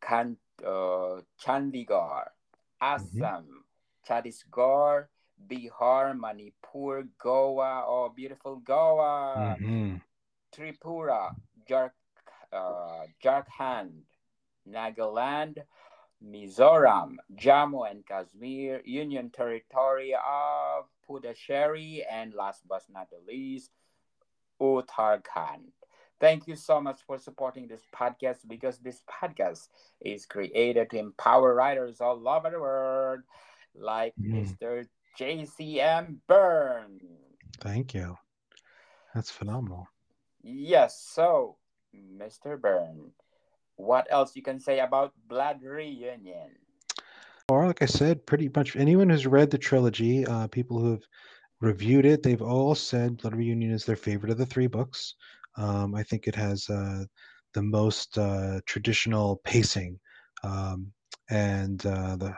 Kan, 0.00 0.36
uh, 0.64 1.20
Chandigarh, 1.42 2.30
mm-hmm. 2.30 2.94
Assam, 2.94 3.44
mm-hmm. 3.44 4.06
Chhattisgarh, 4.06 5.06
Bihar, 5.50 6.16
Manipur, 6.16 7.04
Goa, 7.18 7.84
oh, 7.86 8.12
beautiful 8.14 8.56
Goa, 8.56 9.56
mm-hmm. 9.60 9.96
Tripura, 10.54 11.34
uh, 12.52 13.02
Jharkhand, 13.22 13.90
Nagaland, 14.68 15.58
Mizoram, 16.24 17.16
Jammu 17.34 17.90
and 17.90 18.06
Kashmir, 18.06 18.82
Union 18.84 19.30
Territory 19.30 20.14
of 20.14 20.86
Puducherry, 21.08 22.02
and 22.10 22.34
last 22.34 22.62
but 22.68 22.82
not 22.92 23.08
the 23.10 23.18
least, 23.26 23.70
Uttarakhand. 24.60 25.72
Thank 26.18 26.48
you 26.48 26.56
so 26.56 26.80
much 26.80 27.00
for 27.06 27.18
supporting 27.18 27.68
this 27.68 27.82
podcast 27.94 28.48
because 28.48 28.78
this 28.78 29.02
podcast 29.08 29.68
is 30.00 30.24
created 30.24 30.90
to 30.90 30.98
empower 30.98 31.54
writers 31.54 32.00
all 32.00 32.26
over 32.26 32.50
the 32.50 32.58
world, 32.58 33.20
like 33.74 34.14
mm. 34.18 34.32
Mr. 34.32 34.86
JCM 35.18 36.16
Berne. 36.26 37.00
Thank 37.60 37.92
you. 37.92 38.16
That's 39.14 39.30
phenomenal. 39.30 39.88
Yes. 40.42 40.98
So, 41.12 41.56
Mr. 41.94 42.60
Berne, 42.60 43.12
what 43.76 44.06
else 44.10 44.34
you 44.34 44.42
can 44.42 44.58
say 44.58 44.80
about 44.80 45.12
Blood 45.28 45.62
Reunion? 45.62 46.50
Or, 47.48 47.66
like 47.66 47.82
I 47.82 47.86
said, 47.86 48.26
pretty 48.26 48.50
much 48.54 48.74
anyone 48.74 49.08
who's 49.08 49.26
read 49.26 49.50
the 49.50 49.58
trilogy, 49.58 50.26
uh, 50.26 50.48
people 50.48 50.80
who 50.80 50.90
have 50.92 51.04
reviewed 51.60 52.04
it, 52.04 52.22
they've 52.22 52.42
all 52.42 52.74
said 52.74 53.18
Blood 53.18 53.36
Reunion 53.36 53.72
is 53.72 53.84
their 53.84 53.96
favorite 53.96 54.32
of 54.32 54.38
the 54.38 54.46
three 54.46 54.66
books. 54.66 55.14
Um, 55.56 55.94
I 55.94 56.02
think 56.02 56.26
it 56.26 56.34
has 56.34 56.68
uh, 56.68 57.04
the 57.54 57.62
most 57.62 58.18
uh, 58.18 58.60
traditional 58.66 59.40
pacing, 59.44 59.98
um, 60.42 60.92
and 61.30 61.84
uh, 61.86 62.16
the, 62.16 62.34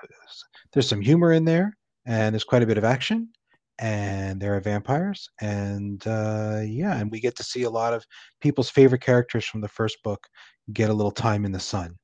there's 0.73 0.89
some 0.89 1.01
humor 1.01 1.33
in 1.33 1.45
there 1.45 1.77
and 2.07 2.35
there's 2.35 2.45
quite 2.45 2.63
a 2.63 2.67
bit 2.67 2.79
of 2.79 2.85
action 2.85 3.29
and 3.79 4.41
there 4.41 4.57
are 4.57 4.61
vampires 4.61 5.29
and 5.41 6.07
uh, 6.07 6.61
yeah 6.65 6.99
and 6.99 7.11
we 7.11 7.21
get 7.21 7.37
to 7.37 7.45
see 7.45 7.63
a 7.63 7.71
lot 7.71 7.93
of 7.93 8.05
people's 8.41 8.71
favorite 8.71 9.01
characters 9.01 9.45
from 9.45 9.61
the 9.61 9.69
first 9.69 10.03
book 10.03 10.27
get 10.73 10.91
a 10.91 10.95
little 10.95 11.13
time 11.13 11.45
in 11.45 11.53
the 11.53 11.61
sun 11.61 11.95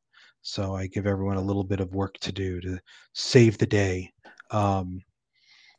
so 0.42 0.74
i 0.74 0.86
give 0.86 1.06
everyone 1.06 1.36
a 1.36 1.42
little 1.42 1.64
bit 1.64 1.80
of 1.80 1.94
work 1.94 2.14
to 2.20 2.32
do 2.32 2.60
to 2.60 2.78
save 3.14 3.58
the 3.58 3.66
day 3.66 4.10
um, 4.50 5.00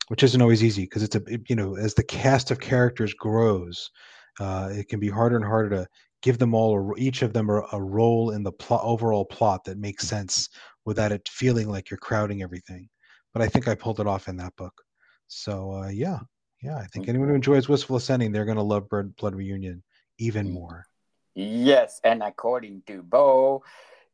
which 0.08 0.23
isn't 0.23 0.41
always 0.41 0.63
easy 0.63 0.84
because 0.84 1.03
it's 1.03 1.15
a 1.15 1.21
you 1.47 1.55
know 1.55 1.75
as 1.75 1.93
the 1.93 2.03
cast 2.03 2.51
of 2.51 2.60
characters 2.60 3.13
grows 3.13 3.89
uh, 4.39 4.69
it 4.71 4.89
can 4.89 4.99
be 4.99 5.10
harder 5.10 5.38
and 5.38 5.45
harder 5.45 5.69
to 5.69 5.88
give 6.21 6.38
them 6.39 6.53
all 6.53 6.77
a, 6.77 6.99
each 6.99 7.21
of 7.21 7.31
them 7.34 7.49
a, 7.49 7.62
a 7.71 7.81
role 7.81 8.31
in 8.31 8.43
the 8.43 8.51
plot 8.51 8.81
overall 8.84 9.25
plot 9.25 9.63
that 9.63 9.77
makes 9.77 10.08
sense 10.08 10.49
without 10.86 11.12
it 11.12 11.27
feeling 11.29 11.69
like 11.69 11.89
you're 11.89 11.97
crowding 11.97 12.41
everything 12.41 12.89
but 13.36 13.41
I 13.41 13.49
think 13.49 13.67
I 13.67 13.75
pulled 13.75 13.99
it 13.99 14.08
off 14.08 14.29
in 14.29 14.38
that 14.38 14.55
book. 14.55 14.85
So 15.27 15.71
uh, 15.71 15.89
yeah, 15.89 16.19
yeah, 16.61 16.77
I 16.77 16.85
think 16.88 17.07
anyone 17.09 17.29
who 17.29 17.35
enjoys 17.35 17.69
Wistful 17.69 17.97
Ascending, 17.97 18.31
they're 18.31 18.45
going 18.45 18.57
to 18.57 18.63
love 18.63 18.89
Blood, 18.89 19.15
Blood 19.15 19.35
Reunion 19.35 19.83
even 20.17 20.51
more. 20.51 20.88
Yes, 21.35 21.99
and 22.03 22.23
according 22.23 22.83
to 22.88 23.03
Bo, 23.03 23.63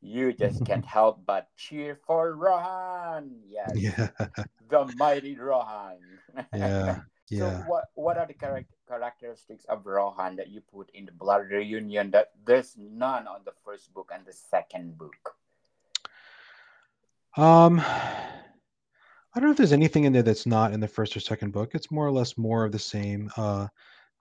you 0.02 0.34
just 0.34 0.65
can't 0.65 0.86
help 0.97 1.26
but 1.26 1.47
cheer 1.56 2.00
for 2.08 2.34
Rohan. 2.34 3.32
Yes, 3.47 3.71
yeah. 3.76 4.10
the 4.69 4.91
mighty 4.97 5.38
Rohan. 5.38 5.97
yeah, 6.54 7.02
yeah. 7.30 7.39
So 7.39 7.50
what 7.67 7.86
what 7.93 8.17
are 8.17 8.26
the 8.26 8.34
char- 8.34 8.65
characteristics 8.88 9.65
of 9.65 9.86
Rohan 9.86 10.36
that 10.38 10.50
you 10.50 10.62
put 10.62 10.89
in 10.93 11.06
the 11.06 11.12
Blood 11.12 11.52
Reunion 11.52 12.12
that 12.12 12.32
there's 12.43 12.76
none 12.78 13.28
on 13.28 13.41
the 13.45 13.54
first 13.63 13.93
book 13.93 14.12
and 14.13 14.26
the 14.26 14.34
second 14.34 14.97
book? 14.97 15.36
Um 17.38 17.82
I 19.34 19.39
don't 19.39 19.48
know 19.48 19.52
if 19.52 19.58
there's 19.58 19.72
anything 19.72 20.04
in 20.04 20.13
there 20.13 20.24
that's 20.24 20.46
not 20.46 20.74
in 20.74 20.82
the 20.82 20.88
first 20.88 21.15
or 21.15 21.22
second 21.22 21.52
book. 21.52 21.72
It's 21.74 21.91
more 21.91 22.06
or 22.06 22.12
less 22.12 22.38
more 22.38 22.65
of 22.65 22.74
the 22.74 22.80
same. 22.80 23.30
Uh, 23.38 23.67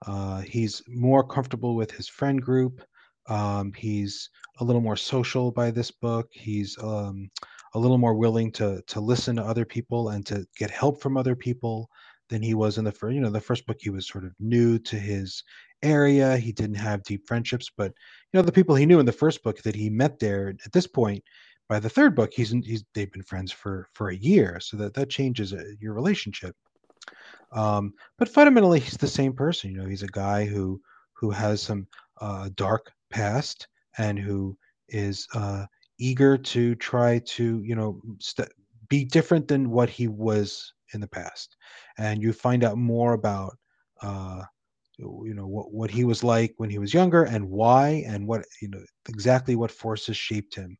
uh, 0.07 0.41
he's 0.41 0.81
more 0.87 1.23
comfortable 1.23 1.75
with 1.75 1.91
his 1.91 2.07
friend 2.07 2.41
group. 2.41 2.81
Um, 3.27 3.73
he's 3.73 4.29
a 4.59 4.63
little 4.63 4.81
more 4.81 4.95
social 4.95 5.51
by 5.51 5.69
this 5.69 5.91
book. 5.91 6.29
He's 6.31 6.77
um, 6.81 7.29
a 7.73 7.79
little 7.79 7.97
more 7.97 8.15
willing 8.15 8.51
to 8.53 8.81
to 8.87 8.99
listen 8.99 9.35
to 9.35 9.43
other 9.43 9.65
people 9.65 10.09
and 10.09 10.25
to 10.27 10.45
get 10.57 10.71
help 10.71 11.01
from 11.01 11.17
other 11.17 11.35
people 11.35 11.89
than 12.29 12.41
he 12.41 12.53
was 12.53 12.77
in 12.77 12.85
the 12.85 12.91
first. 12.91 13.13
You 13.13 13.21
know, 13.21 13.29
the 13.29 13.41
first 13.41 13.65
book 13.67 13.77
he 13.79 13.89
was 13.89 14.07
sort 14.07 14.23
of 14.23 14.33
new 14.39 14.79
to 14.79 14.95
his 14.95 15.43
area. 15.83 16.37
He 16.37 16.53
didn't 16.53 16.75
have 16.75 17.03
deep 17.03 17.27
friendships, 17.27 17.69
but 17.75 17.91
you 18.31 18.37
know, 18.37 18.41
the 18.41 18.51
people 18.51 18.75
he 18.75 18.85
knew 18.85 18.99
in 18.99 19.05
the 19.05 19.11
first 19.11 19.43
book 19.43 19.61
that 19.63 19.75
he 19.75 19.89
met 19.89 20.19
there 20.19 20.53
at 20.65 20.71
this 20.71 20.87
point 20.87 21.23
by 21.71 21.79
the 21.79 21.89
third 21.89 22.13
book 22.17 22.33
he's, 22.33 22.49
he's 22.65 22.83
they've 22.93 23.13
been 23.13 23.23
friends 23.23 23.49
for 23.49 23.87
for 23.93 24.09
a 24.09 24.15
year 24.17 24.59
so 24.59 24.75
that 24.75 24.93
that 24.93 25.09
changes 25.09 25.53
uh, 25.53 25.63
your 25.79 25.93
relationship. 25.93 26.53
Um, 27.53 27.93
but 28.19 28.27
fundamentally 28.27 28.81
he's 28.81 28.97
the 28.97 29.07
same 29.07 29.31
person 29.31 29.71
you 29.71 29.77
know 29.77 29.87
he's 29.87 30.03
a 30.03 30.07
guy 30.25 30.43
who 30.43 30.81
who 31.13 31.31
has 31.31 31.61
some 31.61 31.87
uh, 32.19 32.49
dark 32.55 32.91
past 33.09 33.69
and 33.97 34.19
who 34.19 34.57
is 34.89 35.25
uh, 35.33 35.65
eager 35.97 36.37
to 36.37 36.75
try 36.75 37.19
to 37.19 37.61
you 37.63 37.75
know 37.75 38.01
st- 38.19 38.51
be 38.89 39.05
different 39.05 39.47
than 39.47 39.71
what 39.71 39.89
he 39.89 40.09
was 40.09 40.73
in 40.93 40.99
the 40.99 41.07
past. 41.07 41.55
And 41.97 42.21
you 42.21 42.33
find 42.33 42.65
out 42.65 42.77
more 42.77 43.13
about 43.13 43.57
uh, 44.01 44.41
you 44.97 45.33
know 45.33 45.47
what, 45.47 45.71
what 45.71 45.89
he 45.89 46.03
was 46.03 46.21
like 46.21 46.53
when 46.57 46.69
he 46.69 46.79
was 46.79 46.93
younger 46.93 47.23
and 47.23 47.49
why 47.49 48.03
and 48.05 48.27
what 48.27 48.43
you 48.61 48.67
know 48.67 48.83
exactly 49.07 49.55
what 49.55 49.71
forces 49.71 50.17
shaped 50.17 50.53
him 50.53 50.77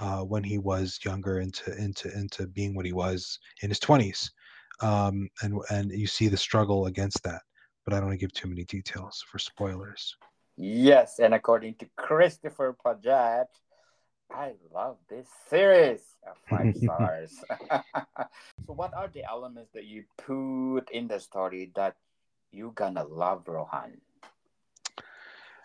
uh, 0.00 0.22
when 0.22 0.42
he 0.42 0.58
was 0.58 0.98
younger 1.04 1.40
into 1.40 1.76
into 1.76 2.12
into 2.18 2.46
being 2.48 2.74
what 2.74 2.86
he 2.86 2.92
was 2.92 3.38
in 3.62 3.68
his 3.68 3.80
20s 3.80 4.30
um, 4.80 5.28
and 5.42 5.60
and 5.70 5.92
you 5.92 6.06
see 6.06 6.28
the 6.28 6.36
struggle 6.36 6.86
against 6.86 7.22
that 7.22 7.42
but 7.84 7.94
i 7.94 7.96
don't 7.96 8.06
want 8.06 8.18
to 8.18 8.24
give 8.24 8.32
too 8.32 8.48
many 8.48 8.64
details 8.64 9.24
for 9.30 9.38
spoilers 9.38 10.16
Yes, 10.62 11.18
and 11.20 11.32
according 11.32 11.76
to 11.76 11.88
Christopher 11.96 12.76
Paget, 12.84 13.48
I 14.30 14.52
love 14.70 14.98
this 15.08 15.26
series. 15.48 16.02
Uh, 16.20 16.34
Five 16.50 16.76
stars. 16.82 17.32
so, 18.66 18.74
what 18.74 18.92
are 18.92 19.08
the 19.08 19.24
elements 19.24 19.70
that 19.72 19.84
you 19.84 20.04
put 20.18 20.90
in 20.90 21.08
the 21.08 21.18
story 21.18 21.72
that 21.76 21.96
you're 22.52 22.72
gonna 22.72 23.04
love, 23.04 23.48
Rohan? 23.48 24.02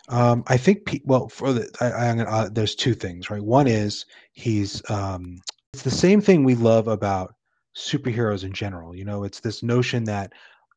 Um, 0.08 0.44
I 0.46 0.56
think, 0.56 0.84
pe- 0.86 1.00
well, 1.04 1.28
for 1.28 1.52
the, 1.52 1.68
I, 1.80 1.90
I, 1.90 2.08
I'm 2.10 2.18
gonna, 2.18 2.30
uh, 2.30 2.48
there's 2.48 2.74
two 2.74 2.94
things, 2.94 3.30
right? 3.30 3.42
One 3.42 3.66
is 3.66 4.06
he's, 4.32 4.88
um, 4.90 5.40
it's 5.72 5.82
the 5.82 5.90
same 5.90 6.20
thing 6.20 6.44
we 6.44 6.54
love 6.54 6.88
about 6.88 7.34
superheroes 7.76 8.44
in 8.44 8.52
general. 8.52 8.94
You 8.94 9.04
know, 9.04 9.24
it's 9.24 9.40
this 9.40 9.62
notion 9.62 10.04
that 10.04 10.32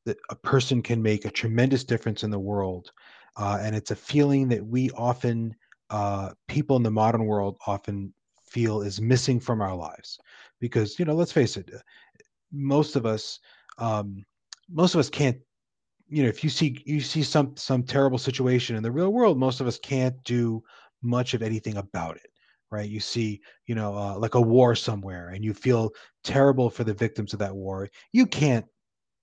that 0.05 0.17
a 0.29 0.35
person 0.35 0.81
can 0.81 1.01
make 1.01 1.25
a 1.25 1.29
tremendous 1.29 1.83
difference 1.83 2.23
in 2.23 2.31
the 2.31 2.39
world, 2.39 2.91
uh, 3.37 3.59
and 3.61 3.75
it's 3.75 3.91
a 3.91 3.95
feeling 3.95 4.47
that 4.49 4.65
we 4.65 4.89
often, 4.91 5.55
uh, 5.89 6.31
people 6.47 6.75
in 6.77 6.83
the 6.83 6.91
modern 6.91 7.25
world, 7.25 7.57
often 7.67 8.13
feel 8.43 8.81
is 8.81 8.99
missing 8.99 9.39
from 9.39 9.61
our 9.61 9.75
lives, 9.75 10.19
because 10.59 10.97
you 10.97 11.05
know, 11.05 11.13
let's 11.13 11.31
face 11.31 11.55
it, 11.57 11.69
most 12.51 12.95
of 12.95 13.05
us, 13.05 13.39
um, 13.77 14.25
most 14.69 14.95
of 14.95 14.99
us 14.99 15.09
can't 15.09 15.37
you 16.09 16.23
know 16.23 16.29
if 16.29 16.43
you 16.43 16.49
see 16.49 16.81
you 16.85 17.01
see 17.01 17.23
some 17.23 17.55
some 17.55 17.83
terrible 17.83 18.17
situation 18.17 18.75
in 18.75 18.83
the 18.83 18.91
real 18.91 19.11
world 19.11 19.37
most 19.37 19.61
of 19.61 19.67
us 19.67 19.79
can't 19.79 20.21
do 20.23 20.61
much 21.01 21.33
of 21.33 21.41
anything 21.41 21.77
about 21.77 22.15
it 22.17 22.29
right? 22.71 22.89
You 22.89 22.99
see 22.99 23.41
you 23.65 23.75
know 23.75 23.95
uh, 23.95 24.17
like 24.17 24.35
a 24.35 24.41
war 24.41 24.75
somewhere 24.75 25.29
and 25.29 25.43
you 25.43 25.53
feel 25.53 25.91
terrible 26.23 26.69
for 26.69 26.83
the 26.83 26.93
victims 26.93 27.33
of 27.33 27.39
that 27.39 27.55
war 27.55 27.89
you 28.11 28.25
can't 28.25 28.65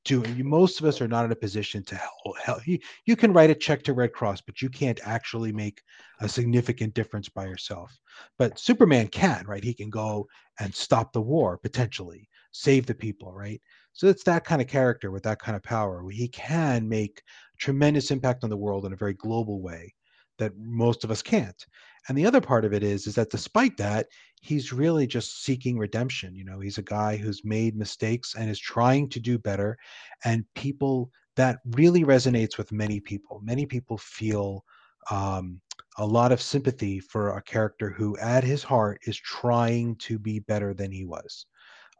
do 0.04 0.22
it. 0.22 0.30
You, 0.30 0.44
most 0.44 0.80
of 0.80 0.86
us 0.86 1.00
are 1.00 1.08
not 1.08 1.24
in 1.24 1.32
a 1.32 1.36
position 1.36 1.82
to 1.84 1.96
help, 1.96 2.38
help 2.44 2.66
you, 2.66 2.78
you 3.06 3.16
can 3.16 3.32
write 3.32 3.50
a 3.50 3.54
check 3.54 3.82
to 3.84 3.92
red 3.92 4.12
cross 4.12 4.40
but 4.40 4.62
you 4.62 4.68
can't 4.68 5.00
actually 5.04 5.52
make 5.52 5.82
a 6.20 6.28
significant 6.28 6.94
difference 6.94 7.28
by 7.28 7.46
yourself. 7.46 7.96
But 8.38 8.58
superman 8.58 9.08
can 9.08 9.44
right? 9.46 9.64
He 9.64 9.74
can 9.74 9.90
go 9.90 10.26
and 10.60 10.74
stop 10.74 11.12
the 11.12 11.22
war 11.22 11.58
potentially 11.58 12.28
save 12.52 12.86
the 12.86 12.94
people 12.94 13.32
right 13.32 13.60
so 13.96 14.08
it's 14.08 14.24
that 14.24 14.44
kind 14.44 14.60
of 14.60 14.68
character 14.68 15.10
with 15.10 15.22
that 15.22 15.40
kind 15.40 15.56
of 15.56 15.62
power. 15.62 16.04
He 16.10 16.28
can 16.28 16.86
make 16.86 17.22
tremendous 17.58 18.10
impact 18.10 18.44
on 18.44 18.50
the 18.50 18.56
world 18.56 18.84
in 18.84 18.92
a 18.92 18.96
very 18.96 19.14
global 19.14 19.62
way 19.62 19.94
that 20.38 20.52
most 20.58 21.02
of 21.02 21.10
us 21.10 21.22
can't. 21.22 21.66
And 22.06 22.16
the 22.16 22.26
other 22.26 22.42
part 22.42 22.66
of 22.66 22.74
it 22.74 22.82
is 22.82 23.06
is 23.06 23.14
that 23.14 23.30
despite 23.30 23.78
that, 23.78 24.08
he's 24.42 24.70
really 24.70 25.06
just 25.06 25.42
seeking 25.44 25.78
redemption. 25.78 26.36
You 26.36 26.44
know, 26.44 26.60
he's 26.60 26.76
a 26.76 26.82
guy 26.82 27.16
who's 27.16 27.42
made 27.42 27.74
mistakes 27.74 28.34
and 28.34 28.50
is 28.50 28.58
trying 28.58 29.08
to 29.08 29.18
do 29.18 29.38
better. 29.38 29.78
And 30.26 30.44
people 30.54 31.10
that 31.36 31.60
really 31.70 32.04
resonates 32.04 32.58
with 32.58 32.72
many 32.72 33.00
people. 33.00 33.40
Many 33.42 33.64
people 33.64 33.96
feel 33.96 34.62
um, 35.10 35.58
a 35.96 36.04
lot 36.04 36.32
of 36.32 36.42
sympathy 36.42 37.00
for 37.00 37.30
a 37.38 37.42
character 37.42 37.88
who, 37.88 38.14
at 38.18 38.44
his 38.44 38.62
heart, 38.62 38.98
is 39.06 39.16
trying 39.16 39.96
to 39.96 40.18
be 40.18 40.40
better 40.40 40.74
than 40.74 40.92
he 40.92 41.06
was 41.06 41.46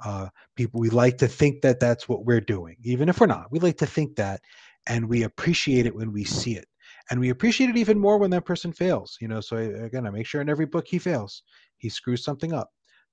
uh, 0.04 0.28
people 0.56 0.80
we 0.80 0.90
like 0.90 1.18
to 1.18 1.28
think 1.28 1.62
that 1.62 1.80
that's 1.80 2.08
what 2.08 2.24
we're 2.24 2.40
doing 2.40 2.76
even 2.82 3.08
if 3.08 3.20
we're 3.20 3.26
not 3.26 3.50
we 3.50 3.58
like 3.58 3.78
to 3.78 3.86
think 3.86 4.16
that 4.16 4.40
and 4.86 5.08
we 5.08 5.22
appreciate 5.22 5.86
it 5.86 5.94
when 5.94 6.12
we 6.12 6.24
see 6.24 6.56
it 6.56 6.66
and 7.10 7.18
we 7.18 7.30
appreciate 7.30 7.70
it 7.70 7.76
even 7.76 7.98
more 7.98 8.18
when 8.18 8.30
that 8.30 8.44
person 8.44 8.72
fails 8.72 9.16
you 9.20 9.28
know 9.28 9.40
so 9.40 9.56
I, 9.56 9.62
again 9.62 10.06
i 10.06 10.10
make 10.10 10.26
sure 10.26 10.40
in 10.40 10.48
every 10.48 10.66
book 10.66 10.86
he 10.86 10.98
fails 10.98 11.42
he 11.78 11.88
screws 11.88 12.24
something 12.24 12.52
up 12.52 12.70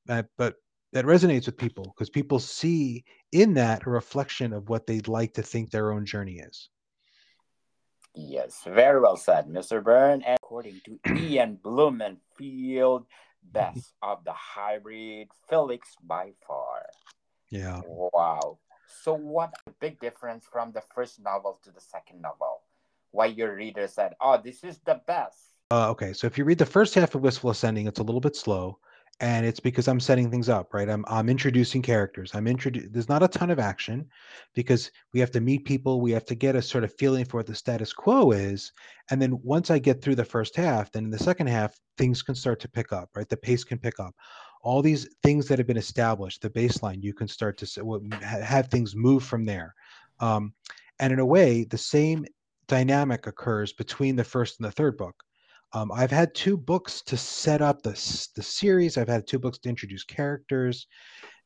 uh, 0.10 0.24
but 0.38 0.56
that 0.92 1.06
resonates 1.06 1.48
with 1.48 1.58
people 1.58 1.94
because 1.96 2.10
people 2.10 2.40
see 2.40 3.04
in 3.32 3.54
that 3.56 3.88
a 3.88 3.90
reflection 3.90 4.54
of 4.54 4.70
what 4.70 4.86
they'd 4.86 5.08
like 5.08 5.34
to 5.34 5.42
think 5.42 5.72
their 5.72 5.92
own 5.92 6.06
journey 6.06 6.40
is 6.40 6.70
Yes, 8.16 8.62
very 8.66 9.02
well 9.02 9.18
said, 9.18 9.48
Mr. 9.48 9.84
Berne. 9.84 10.22
And 10.22 10.38
according 10.44 10.82
to 10.86 11.00
Ian 11.18 11.56
Blumenfield, 11.56 13.08
best 13.52 13.94
of 14.02 14.24
the 14.24 14.34
hybrid 14.34 15.30
Helix 15.50 15.96
by 16.04 16.32
far. 16.48 16.86
yeah 17.50 17.82
Wow. 17.86 18.60
So 19.04 19.14
what 19.14 19.54
a 19.68 19.72
big 19.80 20.00
difference 20.00 20.46
from 20.46 20.72
the 20.72 20.84
first 20.94 21.20
novel 21.20 21.60
to 21.64 21.72
the 21.72 21.82
second 21.82 22.22
novel? 22.22 22.62
Why 23.12 23.28
your 23.28 23.56
reader 23.56 23.88
said, 23.88 24.16
"Oh, 24.22 24.40
this 24.42 24.64
is 24.64 24.80
the 24.86 25.02
best." 25.06 25.54
uh, 25.72 25.90
okay 25.90 26.14
so 26.14 26.28
if 26.28 26.38
you 26.38 26.46
read 26.46 26.58
the 26.58 26.66
first 26.66 26.94
half 26.94 27.16
of 27.16 27.22
wistful 27.22 27.50
ascending 27.50 27.88
it's 27.88 28.00
a 28.00 28.04
little 28.04 28.22
bit 28.22 28.36
slow 28.36 28.78
and 29.20 29.46
it's 29.46 29.60
because 29.60 29.88
I'm 29.88 30.00
setting 30.00 30.30
things 30.32 30.50
up, 30.50 30.74
right? 30.74 30.90
I'm 30.90 31.06
I'm 31.08 31.30
introducing 31.30 31.82
characters. 31.82 32.32
I'm 32.34 32.48
introducing. 32.48 32.92
There's 32.92 33.10
not 33.10 33.24
a 33.24 33.28
ton 33.28 33.50
of 33.52 33.60
action 33.60 34.08
because 34.54 34.92
we 35.14 35.20
have 35.20 35.32
to 35.32 35.42
meet 35.42 35.66
people. 35.66 36.02
We 36.02 36.12
have 36.12 36.26
to 36.26 36.36
get 36.36 36.56
a 36.56 36.62
sort 36.62 36.84
of 36.84 36.94
feeling 36.96 37.26
for 37.26 37.38
what 37.38 37.46
the 37.46 37.56
status 37.56 37.94
quo 37.94 38.32
is, 38.32 38.72
and 39.12 39.22
then 39.22 39.40
once 39.44 39.70
I 39.70 39.80
get 39.80 40.02
through 40.02 40.16
the 40.16 40.26
first 40.26 40.56
half, 40.56 40.92
then 40.92 41.06
in 41.06 41.12
the 41.12 41.20
second 41.20 41.48
half 41.48 41.80
things 41.98 42.22
can 42.22 42.36
start 42.36 42.60
to 42.62 42.70
pick 42.70 42.92
up, 42.92 43.10
right? 43.16 43.30
The 43.30 43.38
pace 43.38 43.64
can 43.64 43.78
pick 43.78 44.00
up. 44.00 44.16
All 44.64 44.82
these 44.82 45.08
things 45.24 45.48
that 45.48 45.60
have 45.60 45.68
been 45.68 45.78
established, 45.78 46.42
the 46.42 46.50
baseline, 46.50 47.04
you 47.04 47.14
can 47.14 47.28
start 47.28 47.58
to 47.58 48.02
have 48.22 48.68
things 48.68 48.96
move 48.96 49.24
from 49.24 49.46
there. 49.46 49.76
Um, 50.20 50.54
and 51.00 51.12
in 51.12 51.20
a 51.20 51.26
way, 51.26 51.66
the 51.66 51.78
same 51.78 52.26
dynamic 52.68 53.28
occurs 53.28 53.74
between 53.74 54.16
the 54.16 54.24
first 54.24 54.60
and 54.60 54.66
the 54.66 54.72
third 54.72 54.98
book 54.98 55.16
um, 55.74 55.92
I've 55.92 56.12
had 56.12 56.36
two 56.36 56.58
books 56.58 57.02
to 57.04 57.18
set 57.18 57.62
up 57.62 57.82
the, 57.82 57.92
the 58.36 58.44
series. 58.44 58.98
I've 58.98 59.10
had 59.10 59.28
two 59.28 59.40
books 59.40 59.58
to 59.60 59.70
introduce 59.70 60.04
characters. 60.04 60.88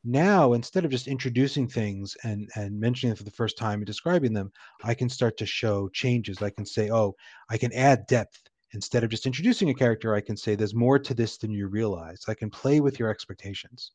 Now, 0.03 0.53
instead 0.53 0.85
of 0.85 0.91
just 0.91 1.07
introducing 1.07 1.67
things 1.67 2.15
and, 2.23 2.49
and 2.55 2.79
mentioning 2.79 3.11
them 3.11 3.17
for 3.17 3.23
the 3.23 3.31
first 3.31 3.57
time 3.57 3.79
and 3.79 3.85
describing 3.85 4.33
them, 4.33 4.51
I 4.83 4.93
can 4.93 5.09
start 5.09 5.37
to 5.37 5.45
show 5.45 5.89
changes. 5.89 6.41
I 6.41 6.49
can 6.49 6.65
say, 6.65 6.89
oh, 6.91 7.15
I 7.49 7.57
can 7.57 7.73
add 7.73 8.05
depth. 8.07 8.41
Instead 8.73 9.03
of 9.03 9.09
just 9.09 9.25
introducing 9.25 9.69
a 9.69 9.73
character, 9.73 10.13
I 10.13 10.21
can 10.21 10.35
say 10.35 10.55
there's 10.55 10.75
more 10.75 10.99
to 10.99 11.13
this 11.13 11.37
than 11.37 11.51
you 11.51 11.67
realize. 11.67 12.21
I 12.27 12.33
can 12.33 12.49
play 12.49 12.79
with 12.81 12.99
your 12.99 13.09
expectations. 13.09 13.91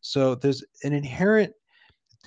So 0.00 0.36
there's 0.36 0.64
an 0.84 0.92
inherent 0.92 1.52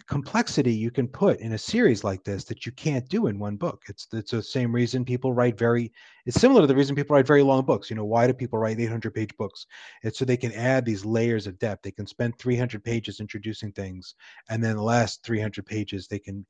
complexity 0.07 0.73
you 0.73 0.91
can 0.91 1.07
put 1.07 1.39
in 1.39 1.53
a 1.53 1.57
series 1.57 2.03
like 2.03 2.23
this 2.23 2.43
that 2.45 2.65
you 2.65 2.71
can't 2.73 3.07
do 3.09 3.27
in 3.27 3.39
one 3.39 3.55
book. 3.55 3.83
It's 3.87 4.07
it's 4.13 4.31
the 4.31 4.43
same 4.43 4.73
reason 4.73 5.05
people 5.05 5.33
write 5.33 5.57
very. 5.57 5.91
It's 6.25 6.39
similar 6.39 6.61
to 6.61 6.67
the 6.67 6.75
reason 6.75 6.95
people 6.95 7.15
write 7.15 7.27
very 7.27 7.43
long 7.43 7.65
books. 7.65 7.89
You 7.89 7.95
know, 7.95 8.05
why 8.05 8.27
do 8.27 8.33
people 8.33 8.59
write 8.59 8.79
800 8.79 9.13
page 9.13 9.35
books? 9.37 9.65
It's 10.03 10.19
so 10.19 10.25
they 10.25 10.37
can 10.37 10.51
add 10.53 10.85
these 10.85 11.05
layers 11.05 11.47
of 11.47 11.59
depth. 11.59 11.83
They 11.83 11.91
can 11.91 12.07
spend 12.07 12.37
300 12.37 12.83
pages 12.83 13.19
introducing 13.19 13.71
things, 13.71 14.15
and 14.49 14.63
then 14.63 14.75
the 14.75 14.83
last 14.83 15.23
300 15.23 15.65
pages 15.65 16.07
they 16.07 16.19
can 16.19 16.45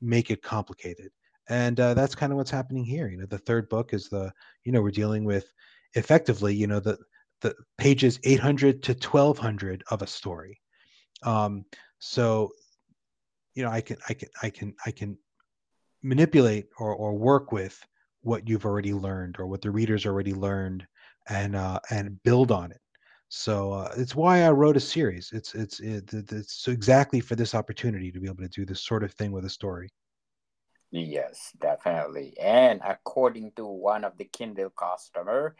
make 0.00 0.30
it 0.30 0.42
complicated. 0.42 1.10
And 1.48 1.80
uh, 1.80 1.94
that's 1.94 2.14
kind 2.14 2.32
of 2.32 2.38
what's 2.38 2.50
happening 2.50 2.84
here. 2.84 3.08
You 3.08 3.18
know, 3.18 3.26
the 3.26 3.38
third 3.38 3.68
book 3.68 3.94
is 3.94 4.08
the 4.08 4.32
you 4.64 4.72
know 4.72 4.82
we're 4.82 4.90
dealing 4.90 5.24
with 5.24 5.50
effectively 5.94 6.54
you 6.54 6.66
know 6.66 6.80
the 6.80 6.98
the 7.40 7.54
pages 7.78 8.18
800 8.24 8.82
to 8.84 8.92
1200 8.92 9.84
of 9.90 10.02
a 10.02 10.06
story. 10.06 10.60
Um, 11.22 11.64
so 11.98 12.50
you 13.54 13.62
know 13.62 13.70
i 13.70 13.80
can 13.80 13.96
i 14.08 14.14
can 14.14 14.28
i 14.42 14.50
can 14.50 14.74
i 14.86 14.90
can 14.90 15.16
manipulate 16.02 16.66
or, 16.78 16.94
or 16.94 17.14
work 17.14 17.50
with 17.52 17.84
what 18.22 18.48
you've 18.48 18.64
already 18.64 18.92
learned 18.92 19.36
or 19.38 19.46
what 19.46 19.62
the 19.62 19.70
readers 19.70 20.06
already 20.06 20.34
learned 20.34 20.86
and 21.28 21.56
uh, 21.56 21.80
and 21.90 22.22
build 22.22 22.50
on 22.50 22.70
it 22.70 22.80
so 23.28 23.72
uh, 23.72 23.92
it's 23.96 24.14
why 24.14 24.42
i 24.42 24.50
wrote 24.50 24.76
a 24.76 24.80
series 24.80 25.30
it's 25.32 25.54
it's 25.54 25.80
it, 25.80 26.12
it's 26.12 26.62
so 26.62 26.70
exactly 26.70 27.20
for 27.20 27.36
this 27.36 27.54
opportunity 27.54 28.10
to 28.10 28.20
be 28.20 28.26
able 28.26 28.36
to 28.36 28.48
do 28.48 28.64
this 28.64 28.82
sort 28.82 29.02
of 29.02 29.12
thing 29.12 29.32
with 29.32 29.44
a 29.44 29.50
story 29.50 29.90
Yes, 30.90 31.52
definitely. 31.60 32.34
And 32.40 32.80
according 32.82 33.52
to 33.56 33.66
one 33.66 34.04
of 34.04 34.16
the 34.16 34.24
Kindle 34.24 34.70
customer, 34.70 35.54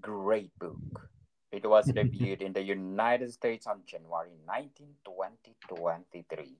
great 0.00 0.56
book. 0.58 1.10
It 1.52 1.66
was 1.66 1.92
reviewed 1.96 2.42
in 2.42 2.52
the 2.52 2.62
United 2.62 3.32
States 3.32 3.66
on 3.66 3.82
January 3.86 4.36
19, 4.46 4.88
2023. 5.04 6.56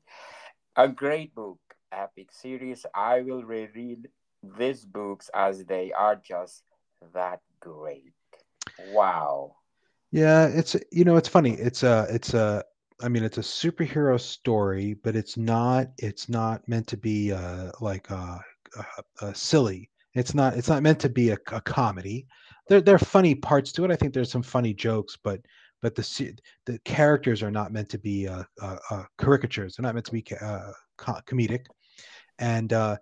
A 0.77 0.88
great 0.88 1.35
book, 1.35 1.59
epic 1.92 2.31
series. 2.33 2.87
I 2.94 3.20
will 3.20 3.42
reread 3.42 4.09
these 4.59 4.85
books 4.85 5.31
as 5.35 5.64
they 5.64 5.92
are 5.92 6.16
just 6.16 6.62
that 7.14 7.40
great. 7.61 8.12
Wow. 8.92 9.57
Yeah, 10.11 10.46
it's 10.46 10.77
you 10.90 11.05
know 11.05 11.16
it's 11.16 11.29
funny. 11.29 11.55
It's 11.55 11.83
a 11.83 12.07
it's 12.11 12.33
a 12.35 12.64
I 13.03 13.09
mean 13.09 13.24
it's 13.24 13.38
a 13.38 13.42
superhero 13.42 14.18
story, 14.20 14.94
but 14.94 15.16
it's 15.16 15.37
not 15.37 15.88
it's 15.98 16.29
not 16.29 16.66
meant 16.68 16.87
to 16.88 16.96
be 16.96 17.33
uh 17.33 17.72
like 17.81 18.11
uh, 18.11 18.38
uh, 18.79 19.03
uh 19.20 19.33
silly. 19.33 19.90
It's 20.14 20.35
not 20.35 20.57
it's 20.57 20.68
not 20.68 20.83
meant 20.83 21.01
to 21.01 21.09
be 21.09 21.31
a, 21.31 21.38
a 21.53 21.61
comedy. 21.61 22.27
There 22.69 22.81
there 22.81 22.95
are 22.95 22.99
funny 22.99 23.35
parts 23.35 23.73
to 23.73 23.85
it. 23.85 23.91
I 23.91 23.97
think 23.97 24.13
there's 24.15 24.31
some 24.31 24.43
funny 24.43 24.75
jokes, 24.75 25.17
but 25.23 25.41
but 25.81 25.95
the 25.95 26.35
the 26.67 26.79
characters 26.81 27.43
are 27.43 27.51
not 27.51 27.73
meant 27.73 27.89
to 27.91 27.99
be 27.99 28.29
uh, 28.29 28.45
uh, 28.61 28.77
uh, 28.91 29.05
caricatures. 29.17 29.77
They're 29.77 29.85
not 29.85 29.95
meant 29.95 30.07
to 30.07 30.13
be 30.13 30.25
uh, 30.41 30.73
comedic, 30.99 31.67
and 32.39 32.73
uh, 32.73 32.97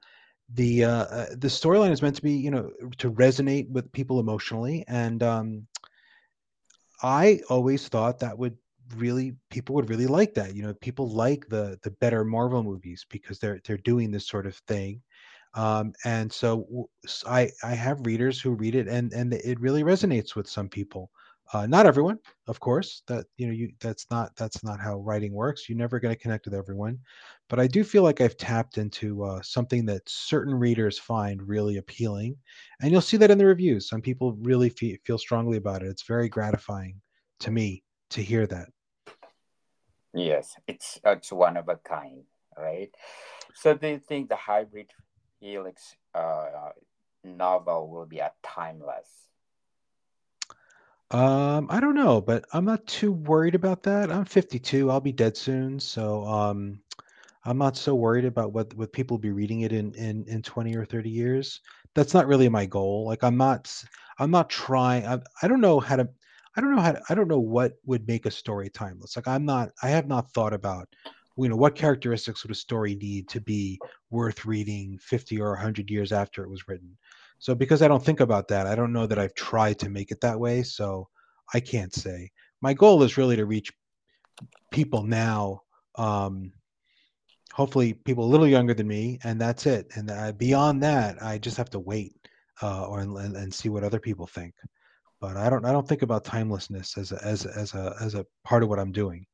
the 0.54 0.84
uh, 0.84 1.26
the 1.32 1.48
storyline 1.48 1.90
is 1.90 2.02
meant 2.02 2.16
to 2.16 2.22
be 2.22 2.32
you 2.32 2.50
know 2.50 2.70
to 2.98 3.10
resonate 3.12 3.68
with 3.70 3.90
people 3.92 4.20
emotionally. 4.20 4.84
And 4.88 5.22
um, 5.22 5.66
I 7.02 7.40
always 7.48 7.88
thought 7.88 8.18
that 8.20 8.38
would 8.38 8.56
really 8.96 9.34
people 9.50 9.74
would 9.74 9.90
really 9.90 10.06
like 10.06 10.34
that. 10.34 10.54
You 10.54 10.62
know, 10.62 10.74
people 10.74 11.10
like 11.10 11.48
the 11.48 11.78
the 11.82 11.90
better 11.90 12.24
Marvel 12.24 12.62
movies 12.62 13.04
because 13.10 13.38
they're 13.38 13.60
they're 13.64 13.76
doing 13.78 14.10
this 14.10 14.26
sort 14.26 14.46
of 14.46 14.56
thing. 14.68 15.02
Um, 15.56 15.94
and 16.04 16.30
so 16.30 16.88
I 17.26 17.50
I 17.64 17.74
have 17.74 18.06
readers 18.06 18.40
who 18.40 18.50
read 18.50 18.74
it 18.74 18.88
and 18.88 19.12
and 19.12 19.32
it 19.32 19.58
really 19.58 19.82
resonates 19.82 20.36
with 20.36 20.48
some 20.48 20.68
people. 20.68 21.10
Uh, 21.52 21.64
not 21.64 21.86
everyone, 21.86 22.18
of 22.48 22.60
course. 22.60 23.02
That 23.06 23.24
you 23.36 23.46
know, 23.46 23.52
you 23.52 23.72
that's 23.80 24.06
not 24.10 24.36
that's 24.36 24.62
not 24.62 24.80
how 24.80 24.98
writing 24.98 25.32
works. 25.32 25.68
You're 25.68 25.78
never 25.78 25.98
going 25.98 26.14
to 26.14 26.20
connect 26.20 26.44
with 26.44 26.54
everyone, 26.54 26.98
but 27.48 27.58
I 27.58 27.66
do 27.68 27.84
feel 27.84 28.02
like 28.02 28.20
I've 28.20 28.36
tapped 28.36 28.78
into 28.78 29.22
uh, 29.24 29.40
something 29.42 29.86
that 29.86 30.02
certain 30.06 30.54
readers 30.54 30.98
find 30.98 31.40
really 31.48 31.78
appealing, 31.78 32.36
and 32.82 32.90
you'll 32.90 33.00
see 33.00 33.16
that 33.16 33.30
in 33.30 33.38
the 33.38 33.46
reviews. 33.46 33.88
Some 33.88 34.02
people 34.02 34.32
really 34.42 34.68
feel, 34.68 34.96
feel 35.04 35.18
strongly 35.18 35.56
about 35.56 35.82
it. 35.82 35.88
It's 35.88 36.02
very 36.02 36.28
gratifying 36.28 37.00
to 37.40 37.50
me 37.50 37.82
to 38.10 38.22
hear 38.22 38.46
that. 38.48 38.68
Yes, 40.12 40.54
it's 40.66 40.98
it's 41.04 41.32
one 41.32 41.56
of 41.56 41.68
a 41.68 41.76
kind, 41.76 42.24
right? 42.58 42.90
So, 43.54 43.74
do 43.74 43.86
you 43.86 44.00
think 44.00 44.28
the 44.28 44.36
hybrid 44.36 44.90
helix 45.46 45.94
uh, 46.14 46.70
novel 47.22 47.88
will 47.88 48.06
be 48.06 48.18
a 48.18 48.32
timeless? 48.42 49.08
Um, 51.12 51.68
I 51.70 51.78
don't 51.78 51.94
know, 51.94 52.20
but 52.20 52.44
I'm 52.52 52.64
not 52.64 52.84
too 52.86 53.12
worried 53.12 53.54
about 53.54 53.84
that. 53.84 54.10
I'm 54.10 54.24
52. 54.24 54.90
I'll 54.90 55.00
be 55.00 55.12
dead 55.12 55.36
soon, 55.36 55.78
so 55.78 56.26
um, 56.26 56.80
I'm 57.44 57.58
not 57.58 57.76
so 57.76 57.94
worried 57.94 58.24
about 58.24 58.52
what 58.52 58.74
what 58.74 58.92
people 58.92 59.18
be 59.18 59.30
reading 59.30 59.60
it 59.60 59.72
in 59.72 59.94
in 59.94 60.24
in 60.26 60.42
20 60.42 60.74
or 60.76 60.84
30 60.84 61.08
years. 61.08 61.60
That's 61.94 62.12
not 62.12 62.26
really 62.26 62.48
my 62.48 62.66
goal. 62.66 63.06
Like 63.06 63.22
I'm 63.22 63.36
not 63.36 63.72
I'm 64.18 64.32
not 64.32 64.50
trying. 64.50 65.06
I, 65.06 65.20
I 65.42 65.48
don't 65.48 65.60
know 65.60 65.78
how 65.78 65.96
to. 65.96 66.08
I 66.56 66.60
don't 66.60 66.74
know 66.74 66.82
how. 66.82 66.92
To, 66.92 67.02
I 67.08 67.14
don't 67.14 67.28
know 67.28 67.38
what 67.38 67.74
would 67.84 68.08
make 68.08 68.26
a 68.26 68.30
story 68.30 68.68
timeless. 68.68 69.14
Like 69.14 69.28
I'm 69.28 69.44
not. 69.44 69.70
I 69.82 69.90
have 69.90 70.08
not 70.08 70.32
thought 70.32 70.52
about. 70.52 70.88
You 71.36 71.48
know 71.48 71.56
what 71.56 71.74
characteristics 71.74 72.42
would 72.42 72.50
a 72.50 72.54
story 72.54 72.94
need 72.94 73.28
to 73.28 73.40
be 73.40 73.78
worth 74.10 74.46
reading 74.46 74.98
50 74.98 75.40
or 75.40 75.50
100 75.50 75.90
years 75.90 76.12
after 76.12 76.42
it 76.42 76.50
was 76.50 76.66
written. 76.66 76.96
So 77.38 77.54
because 77.54 77.82
I 77.82 77.88
don't 77.88 78.04
think 78.04 78.20
about 78.20 78.48
that, 78.48 78.66
I 78.66 78.74
don't 78.74 78.92
know 78.92 79.06
that 79.06 79.18
I've 79.18 79.34
tried 79.34 79.78
to 79.80 79.90
make 79.90 80.10
it 80.10 80.20
that 80.22 80.40
way. 80.40 80.62
So 80.62 81.08
I 81.52 81.60
can't 81.60 81.94
say. 81.94 82.30
My 82.62 82.72
goal 82.72 83.02
is 83.02 83.16
really 83.16 83.36
to 83.36 83.44
reach 83.44 83.70
people 84.70 85.02
now. 85.02 85.62
Um, 85.96 86.52
hopefully, 87.52 87.92
people 87.92 88.24
a 88.24 88.32
little 88.32 88.46
younger 88.46 88.74
than 88.74 88.88
me, 88.88 89.18
and 89.24 89.40
that's 89.40 89.66
it. 89.66 89.86
And 89.94 90.10
uh, 90.10 90.32
beyond 90.32 90.82
that, 90.82 91.22
I 91.22 91.38
just 91.38 91.56
have 91.56 91.70
to 91.70 91.78
wait 91.78 92.14
uh, 92.62 92.86
or 92.86 93.00
and, 93.00 93.36
and 93.36 93.52
see 93.52 93.68
what 93.68 93.84
other 93.84 94.00
people 94.00 94.26
think. 94.26 94.54
But 95.20 95.36
I 95.36 95.48
don't. 95.48 95.64
I 95.64 95.72
don't 95.72 95.88
think 95.88 96.02
about 96.02 96.24
timelessness 96.24 96.98
as 96.98 97.12
a, 97.12 97.24
as 97.24 97.46
as 97.46 97.74
a 97.74 97.94
as 98.00 98.14
a 98.14 98.26
part 98.44 98.62
of 98.62 98.68
what 98.68 98.78
I'm 98.78 98.92
doing. 98.92 99.26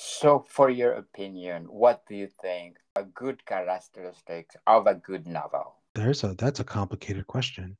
So, 0.00 0.44
for 0.48 0.70
your 0.70 0.92
opinion, 0.92 1.64
what 1.64 2.06
do 2.06 2.14
you 2.14 2.28
think 2.40 2.76
a 2.94 3.02
good 3.02 3.44
characteristics 3.44 4.56
of 4.66 4.86
a 4.86 4.94
good 4.94 5.26
novel? 5.26 5.78
there's 5.98 6.24
a 6.24 6.34
that's 6.34 6.60
a 6.60 6.64
complicated 6.64 7.26
question. 7.26 7.76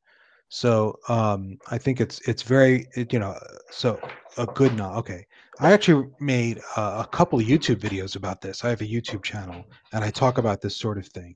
So 0.50 0.98
um, 1.09 1.59
I 1.70 1.78
think 1.78 2.00
it's 2.00 2.20
it's 2.28 2.42
very 2.42 2.87
it, 2.96 3.12
you 3.12 3.18
know 3.18 3.38
so 3.70 4.00
a 4.37 4.46
good 4.46 4.74
novel. 4.76 4.98
okay. 5.00 5.26
I 5.61 5.72
actually 5.72 6.09
made 6.20 6.61
a, 6.76 7.00
a, 7.00 7.09
couple 7.11 7.38
YouTube 7.40 7.81
videos 7.81 8.14
about 8.14 8.40
this. 8.40 8.64
I 8.64 8.70
have 8.70 8.81
a 8.81 8.87
YouTube 8.87 9.24
channel 9.24 9.64
and 9.92 10.04
I 10.04 10.11
talk 10.11 10.38
about 10.38 10.61
this 10.61 10.76
sort 10.76 10.96
of 10.96 11.09
thing. 11.09 11.35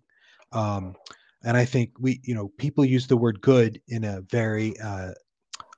Um, 0.53 0.95
and 1.43 1.57
I 1.57 1.65
think 1.65 1.91
we 1.99 2.21
you 2.25 2.35
know 2.35 2.53
people 2.59 2.85
use 2.85 3.07
the 3.07 3.17
word 3.17 3.41
good 3.41 3.81
in 3.89 4.05
a 4.05 4.23
very 4.31 4.79
uh, 4.81 5.13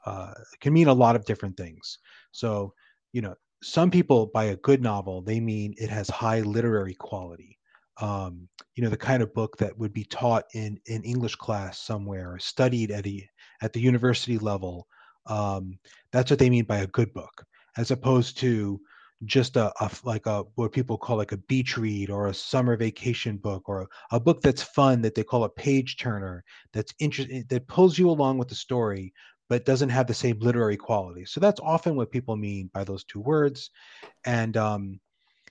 uh, 0.07 0.35
can 0.61 0.73
mean 0.73 0.89
a 0.89 0.95
lot 0.95 1.17
of 1.17 1.25
different 1.25 1.57
things. 1.57 1.99
So 2.33 2.75
you 3.13 3.23
know 3.23 3.35
some 3.65 3.91
people 3.91 4.27
by 4.27 4.45
a 4.45 4.57
good 4.57 4.83
novel 4.83 5.23
they 5.23 5.41
mean 5.41 5.75
it 5.79 5.89
has 5.89 6.09
high 6.11 6.41
literary 6.41 6.95
quality 6.95 7.59
um, 8.01 8.49
you 8.75 8.83
know 8.83 8.91
the 8.91 8.97
kind 8.97 9.23
of 9.23 9.35
book 9.35 9.57
that 9.59 9.77
would 9.79 9.93
be 9.93 10.05
taught 10.05 10.45
in 10.55 10.79
in 10.87 11.03
English 11.05 11.37
class 11.37 11.79
somewhere 11.79 12.39
studied 12.39 12.91
at 12.91 13.07
a 13.07 13.29
at 13.63 13.73
the 13.73 13.81
university 13.81 14.39
level. 14.39 14.87
Um, 15.27 15.79
that's 16.13 16.31
what 16.31 16.39
they 16.39 16.51
mean 16.51 16.65
by 16.65 16.79
a 16.79 16.89
good 16.89 17.13
book, 17.15 17.45
as 17.77 17.91
opposed 17.91 18.37
to 18.39 18.81
just 19.25 19.57
a, 19.57 19.73
a, 19.81 19.91
like 20.03 20.27
a 20.27 20.43
what 20.57 20.73
people 20.73 20.99
call 20.99 21.17
like 21.17 21.33
a 21.33 21.37
beach 21.37 21.79
read 21.79 22.11
or 22.11 22.27
a 22.27 22.35
summer 22.35 22.77
vacation 22.77 23.37
book 23.37 23.69
or 23.69 23.83
a, 23.83 24.17
a 24.17 24.21
book 24.21 24.43
that's 24.43 24.63
fun 24.63 25.01
that 25.01 25.15
they 25.15 25.23
call 25.23 25.45
a 25.45 25.49
page 25.49 25.97
turner 25.97 26.45
that's 26.73 26.93
interesting 26.99 27.45
that 27.49 27.67
pulls 27.69 27.97
you 27.97 28.11
along 28.11 28.37
with 28.37 28.49
the 28.49 28.55
story 28.55 29.15
but 29.49 29.65
doesn't 29.65 29.91
have 29.91 30.07
the 30.07 30.15
same 30.15 30.39
literary 30.41 30.77
quality 30.77 31.25
so 31.25 31.41
that's 31.41 31.61
often 31.61 31.97
what 31.97 32.11
people 32.11 32.37
mean 32.37 32.71
by 32.73 32.85
those 32.85 33.05
two 33.05 33.21
words 33.21 33.71
and 34.25 34.57
um, 34.57 35.01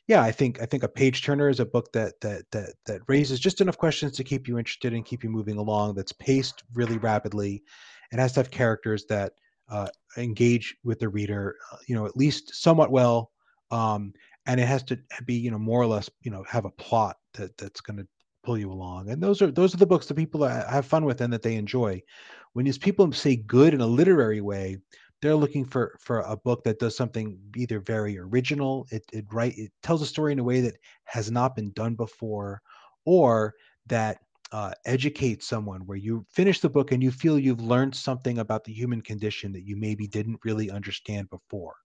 yeah, 0.08 0.22
I 0.22 0.32
think 0.32 0.62
I 0.62 0.66
think 0.66 0.84
a 0.84 0.90
page 0.90 1.24
turner 1.24 1.48
is 1.48 1.60
a 1.60 1.66
book 1.66 1.92
that 1.94 2.20
that 2.22 2.44
that 2.52 2.74
that 2.86 3.02
raises 3.08 3.40
just 3.40 3.62
enough 3.62 3.78
questions 3.78 4.18
to 4.18 4.24
keep 4.24 4.48
you 4.48 4.58
interested 4.58 4.94
and 4.94 5.06
keep 5.06 5.24
you 5.24 5.30
moving 5.30 5.58
along. 5.58 5.96
That's 5.96 6.12
paced 6.12 6.64
really 6.74 6.98
rapidly. 6.98 7.64
It 8.12 8.20
has 8.20 8.34
to 8.34 8.42
have 8.42 8.52
characters 8.52 9.06
that 9.08 9.34
uh, 9.70 9.88
engage 10.18 10.76
with 10.84 11.00
the 11.00 11.08
reader, 11.08 11.56
uh, 11.72 11.78
you 11.88 11.96
know, 11.96 12.06
at 12.06 12.18
least 12.18 12.54
somewhat 12.54 12.92
well, 12.92 13.32
um, 13.72 14.14
and 14.46 14.60
it 14.60 14.68
has 14.68 14.84
to 14.84 15.00
be, 15.26 15.36
you 15.36 15.52
know, 15.52 15.58
more 15.58 15.82
or 15.82 15.88
less, 15.88 16.10
you 16.22 16.32
know, 16.32 16.44
have 16.50 16.66
a 16.66 16.72
plot 16.72 17.16
that 17.36 17.58
that's 17.58 17.80
going 17.80 17.98
to 17.98 18.08
pull 18.44 18.58
you 18.58 18.72
along. 18.72 19.10
And 19.10 19.22
those 19.22 19.42
are 19.42 19.52
those 19.52 19.74
are 19.74 19.78
the 19.78 19.86
books 19.86 20.08
that 20.08 20.16
people 20.16 20.44
have 20.44 20.86
fun 20.86 21.06
with 21.06 21.22
and 21.22 21.34
that 21.34 21.42
they 21.42 21.56
enjoy. 21.56 22.02
When 22.54 22.66
these 22.66 22.78
people 22.78 23.12
say 23.12 23.36
good 23.36 23.74
in 23.74 23.82
a 23.82 23.88
literary 23.88 24.42
way, 24.42 24.78
they're 25.24 25.36
looking 25.36 25.64
for 25.64 25.98
for 26.02 26.20
a 26.20 26.36
book 26.36 26.66
that 26.66 26.80
does 26.80 26.98
something 26.98 27.40
either 27.56 27.80
very 27.80 28.20
original 28.20 28.86
it 28.92 29.06
it 29.14 29.26
right 29.32 29.58
it 29.58 29.72
tells 29.82 30.02
a 30.02 30.06
story 30.06 30.34
in 30.34 30.40
a 30.40 30.44
way 30.44 30.60
that 30.60 30.76
has 31.06 31.32
not 31.32 31.56
been 31.56 31.72
done 31.72 31.96
before 31.96 32.62
or 33.06 33.54
that 33.88 34.18
uh, 34.52 34.72
educates 34.86 35.48
someone 35.48 35.80
where 35.86 35.98
you 35.98 36.26
finish 36.30 36.60
the 36.60 36.70
book 36.70 36.92
and 36.92 37.02
you 37.02 37.10
feel 37.10 37.40
you've 37.40 37.62
learned 37.62 37.96
something 37.96 38.40
about 38.40 38.66
the 38.66 38.74
human 38.74 39.02
condition 39.02 39.52
that 39.54 39.66
you 39.66 39.78
maybe 39.78 40.08
didn't 40.08 40.40
really 40.44 40.70
understand 40.70 41.30
before 41.30 41.76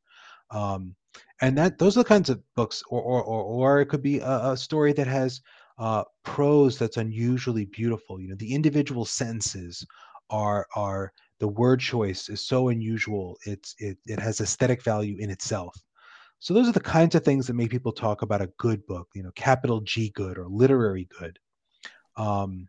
um, 0.51 0.94
and 1.40 1.57
that 1.57 1.79
those 1.79 1.97
are 1.97 2.03
the 2.03 2.09
kinds 2.09 2.29
of 2.29 2.42
books 2.57 2.83
or 2.90 3.01
or 3.01 3.23
or, 3.23 3.42
or 3.42 3.81
it 3.81 3.87
could 3.87 4.03
be 4.03 4.18
a, 4.18 4.51
a 4.51 4.57
story 4.57 4.92
that 4.92 5.07
has 5.07 5.40
uh, 5.78 6.02
prose 6.24 6.78
that's 6.78 6.96
unusually 6.96 7.66
beautiful 7.66 8.20
you 8.20 8.28
know 8.28 8.36
the 8.36 8.54
individual 8.54 9.04
sentences 9.04 9.86
are 10.30 10.66
are 10.74 11.12
the 11.38 11.48
word 11.48 11.80
choice 11.80 12.28
is 12.28 12.44
so 12.44 12.68
unusual. 12.68 13.36
It's 13.46 13.74
it 13.78 13.98
it 14.06 14.18
has 14.18 14.40
aesthetic 14.40 14.82
value 14.82 15.16
in 15.18 15.30
itself. 15.30 15.76
So 16.40 16.54
those 16.54 16.68
are 16.68 16.72
the 16.72 16.80
kinds 16.80 17.14
of 17.14 17.24
things 17.24 17.46
that 17.46 17.54
make 17.54 17.70
people 17.70 17.92
talk 17.92 18.22
about 18.22 18.42
a 18.42 18.50
good 18.58 18.84
book, 18.86 19.08
you 19.14 19.22
know, 19.22 19.32
capital 19.34 19.80
G 19.80 20.10
good 20.10 20.38
or 20.38 20.46
literary 20.46 21.08
good. 21.18 21.38
Um, 22.16 22.68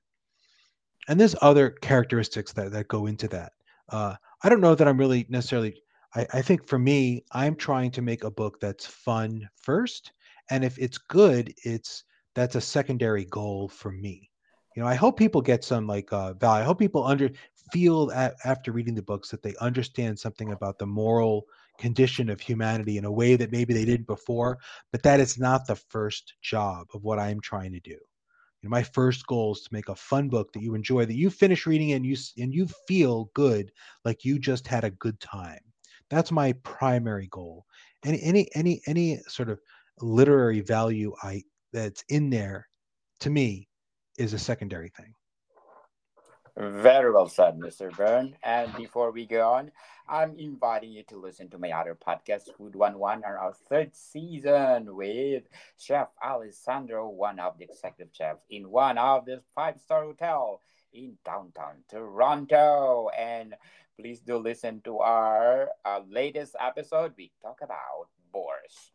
and 1.07 1.19
there's 1.19 1.35
other 1.41 1.71
characteristics 1.71 2.53
that 2.53 2.71
that 2.71 2.87
go 2.87 3.07
into 3.07 3.27
that. 3.29 3.53
Uh, 3.89 4.15
I 4.43 4.49
don't 4.49 4.61
know 4.61 4.75
that 4.75 4.87
I'm 4.87 4.97
really 4.97 5.25
necessarily. 5.29 5.75
I, 6.15 6.25
I 6.33 6.41
think 6.41 6.67
for 6.67 6.79
me, 6.79 7.23
I'm 7.31 7.55
trying 7.55 7.91
to 7.91 8.01
make 8.01 8.23
a 8.23 8.31
book 8.31 8.59
that's 8.59 8.85
fun 8.85 9.47
first, 9.55 10.11
and 10.51 10.63
if 10.63 10.77
it's 10.77 10.97
good, 10.97 11.53
it's 11.63 12.03
that's 12.35 12.55
a 12.55 12.61
secondary 12.61 13.25
goal 13.25 13.67
for 13.67 13.91
me. 13.91 14.29
You 14.75 14.83
know 14.83 14.87
i 14.87 14.95
hope 14.95 15.17
people 15.17 15.41
get 15.41 15.63
some 15.63 15.87
like 15.87 16.13
uh 16.13 16.33
value 16.33 16.61
i 16.61 16.65
hope 16.65 16.79
people 16.79 17.03
under 17.03 17.29
feel 17.73 18.11
at, 18.13 18.35
after 18.45 18.71
reading 18.71 18.95
the 18.95 19.01
books 19.01 19.29
that 19.29 19.41
they 19.43 19.55
understand 19.59 20.17
something 20.17 20.51
about 20.51 20.79
the 20.79 20.85
moral 20.85 21.45
condition 21.77 22.29
of 22.29 22.39
humanity 22.39 22.97
in 22.97 23.05
a 23.05 23.11
way 23.11 23.35
that 23.35 23.51
maybe 23.51 23.73
they 23.73 23.83
didn't 23.83 24.07
before 24.07 24.57
but 24.91 25.03
that 25.03 25.19
is 25.19 25.37
not 25.37 25.67
the 25.67 25.75
first 25.75 26.35
job 26.41 26.87
of 26.93 27.03
what 27.03 27.19
i'm 27.19 27.41
trying 27.41 27.73
to 27.73 27.79
do. 27.79 27.97
You 28.61 28.67
know, 28.67 28.71
my 28.71 28.83
first 28.83 29.25
goal 29.27 29.53
is 29.53 29.61
to 29.61 29.73
make 29.73 29.87
a 29.89 29.95
fun 29.95 30.27
book 30.29 30.51
that 30.53 30.61
you 30.61 30.75
enjoy 30.75 31.05
that 31.05 31.15
you 31.15 31.29
finish 31.29 31.65
reading 31.65 31.93
and 31.93 32.05
you 32.05 32.17
and 32.37 32.53
you 32.53 32.67
feel 32.87 33.31
good 33.33 33.71
like 34.03 34.25
you 34.25 34.37
just 34.37 34.67
had 34.67 34.83
a 34.83 34.91
good 34.91 35.19
time. 35.19 35.59
That's 36.09 36.31
my 36.31 36.53
primary 36.63 37.27
goal. 37.31 37.65
Any 38.03 38.21
any 38.21 38.49
any 38.55 38.81
any 38.85 39.21
sort 39.27 39.49
of 39.49 39.59
literary 40.01 40.61
value 40.61 41.13
i 41.23 41.43
that's 41.73 42.03
in 42.10 42.29
there 42.29 42.67
to 43.19 43.29
me 43.29 43.67
is 44.17 44.34
a 44.34 44.39
secondary 44.39 44.89
thing 44.89 45.13
very 46.60 47.12
well 47.12 47.29
said, 47.29 47.58
Mr. 47.58 47.95
Berne. 47.95 48.36
And 48.43 48.73
before 48.75 49.12
we 49.12 49.25
go 49.25 49.49
on, 49.49 49.71
I'm 50.10 50.36
inviting 50.38 50.91
you 50.91 51.03
to 51.03 51.17
listen 51.17 51.49
to 51.51 51.58
my 51.58 51.71
other 51.71 51.95
podcast, 51.95 52.53
Food 52.58 52.75
One 52.75 52.99
One, 52.99 53.23
on 53.23 53.32
our 53.32 53.53
third 53.69 53.95
season 53.95 54.93
with 54.93 55.43
Chef 55.77 56.10
Alessandro, 56.21 57.08
one 57.08 57.39
of 57.39 57.58
the 57.58 57.63
executive 57.63 58.13
chefs 58.13 58.43
in 58.49 58.69
one 58.69 58.97
of 58.97 59.25
the 59.25 59.41
five-star 59.55 60.03
hotel 60.03 60.60
in 60.91 61.17
downtown 61.23 61.84
Toronto. 61.89 63.10
And 63.17 63.55
please 63.97 64.19
do 64.19 64.38
listen 64.38 64.82
to 64.82 64.99
our 64.99 65.69
uh, 65.86 66.01
latest 66.10 66.58
episode. 66.60 67.13
We 67.17 67.32
talk 67.41 67.60
about 67.62 68.10
boars. 68.34 68.91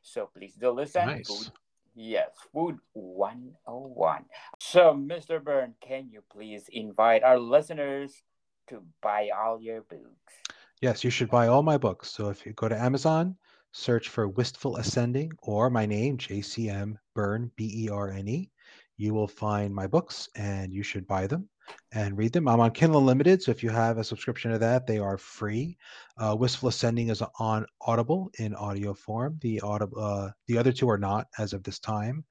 So 0.00 0.30
please 0.34 0.54
do 0.54 0.70
listen. 0.70 1.06
Nice. 1.06 1.26
Food, 1.26 1.52
yes, 1.94 2.30
Food 2.52 2.78
101. 2.92 4.24
So, 4.60 4.94
Mr. 4.94 5.42
Berne, 5.42 5.74
can 5.80 6.08
you 6.10 6.22
please 6.30 6.68
invite 6.72 7.22
our 7.22 7.38
listeners 7.38 8.22
to 8.68 8.82
buy 9.02 9.30
all 9.36 9.60
your 9.60 9.82
books? 9.82 10.34
Yes, 10.80 11.04
you 11.04 11.10
should 11.10 11.30
buy 11.30 11.46
all 11.46 11.62
my 11.62 11.78
books. 11.78 12.10
So 12.10 12.28
if 12.28 12.44
you 12.44 12.52
go 12.52 12.68
to 12.68 12.78
Amazon, 12.78 13.36
search 13.72 14.08
for 14.08 14.28
Wistful 14.28 14.76
Ascending 14.76 15.32
or 15.42 15.70
my 15.70 15.86
name, 15.86 16.18
JCM 16.18 16.96
Berne, 17.14 17.50
B 17.56 17.84
E 17.86 17.88
R 17.88 18.10
N 18.10 18.28
E, 18.28 18.50
you 18.96 19.14
will 19.14 19.28
find 19.28 19.74
my 19.74 19.86
books 19.86 20.28
and 20.36 20.72
you 20.72 20.82
should 20.82 21.06
buy 21.06 21.26
them 21.26 21.48
and 21.92 22.18
read 22.18 22.32
them. 22.32 22.48
I'm 22.48 22.60
on 22.60 22.72
Kindle 22.72 23.00
Unlimited, 23.00 23.42
so 23.42 23.50
if 23.50 23.62
you 23.62 23.70
have 23.70 23.98
a 23.98 24.04
subscription 24.04 24.50
to 24.50 24.58
that, 24.58 24.86
they 24.86 24.98
are 24.98 25.16
free. 25.16 25.76
Uh, 26.18 26.36
Wistful 26.38 26.68
Ascending 26.68 27.08
is 27.08 27.22
on 27.38 27.66
Audible 27.80 28.30
in 28.38 28.54
audio 28.54 28.94
form. 28.94 29.38
The 29.40 29.60
Audible, 29.60 30.00
uh, 30.00 30.30
the 30.46 30.58
other 30.58 30.72
two 30.72 30.90
are 30.90 30.98
not 30.98 31.28
as 31.38 31.52
of 31.52 31.62
this 31.62 31.78
time, 31.78 32.24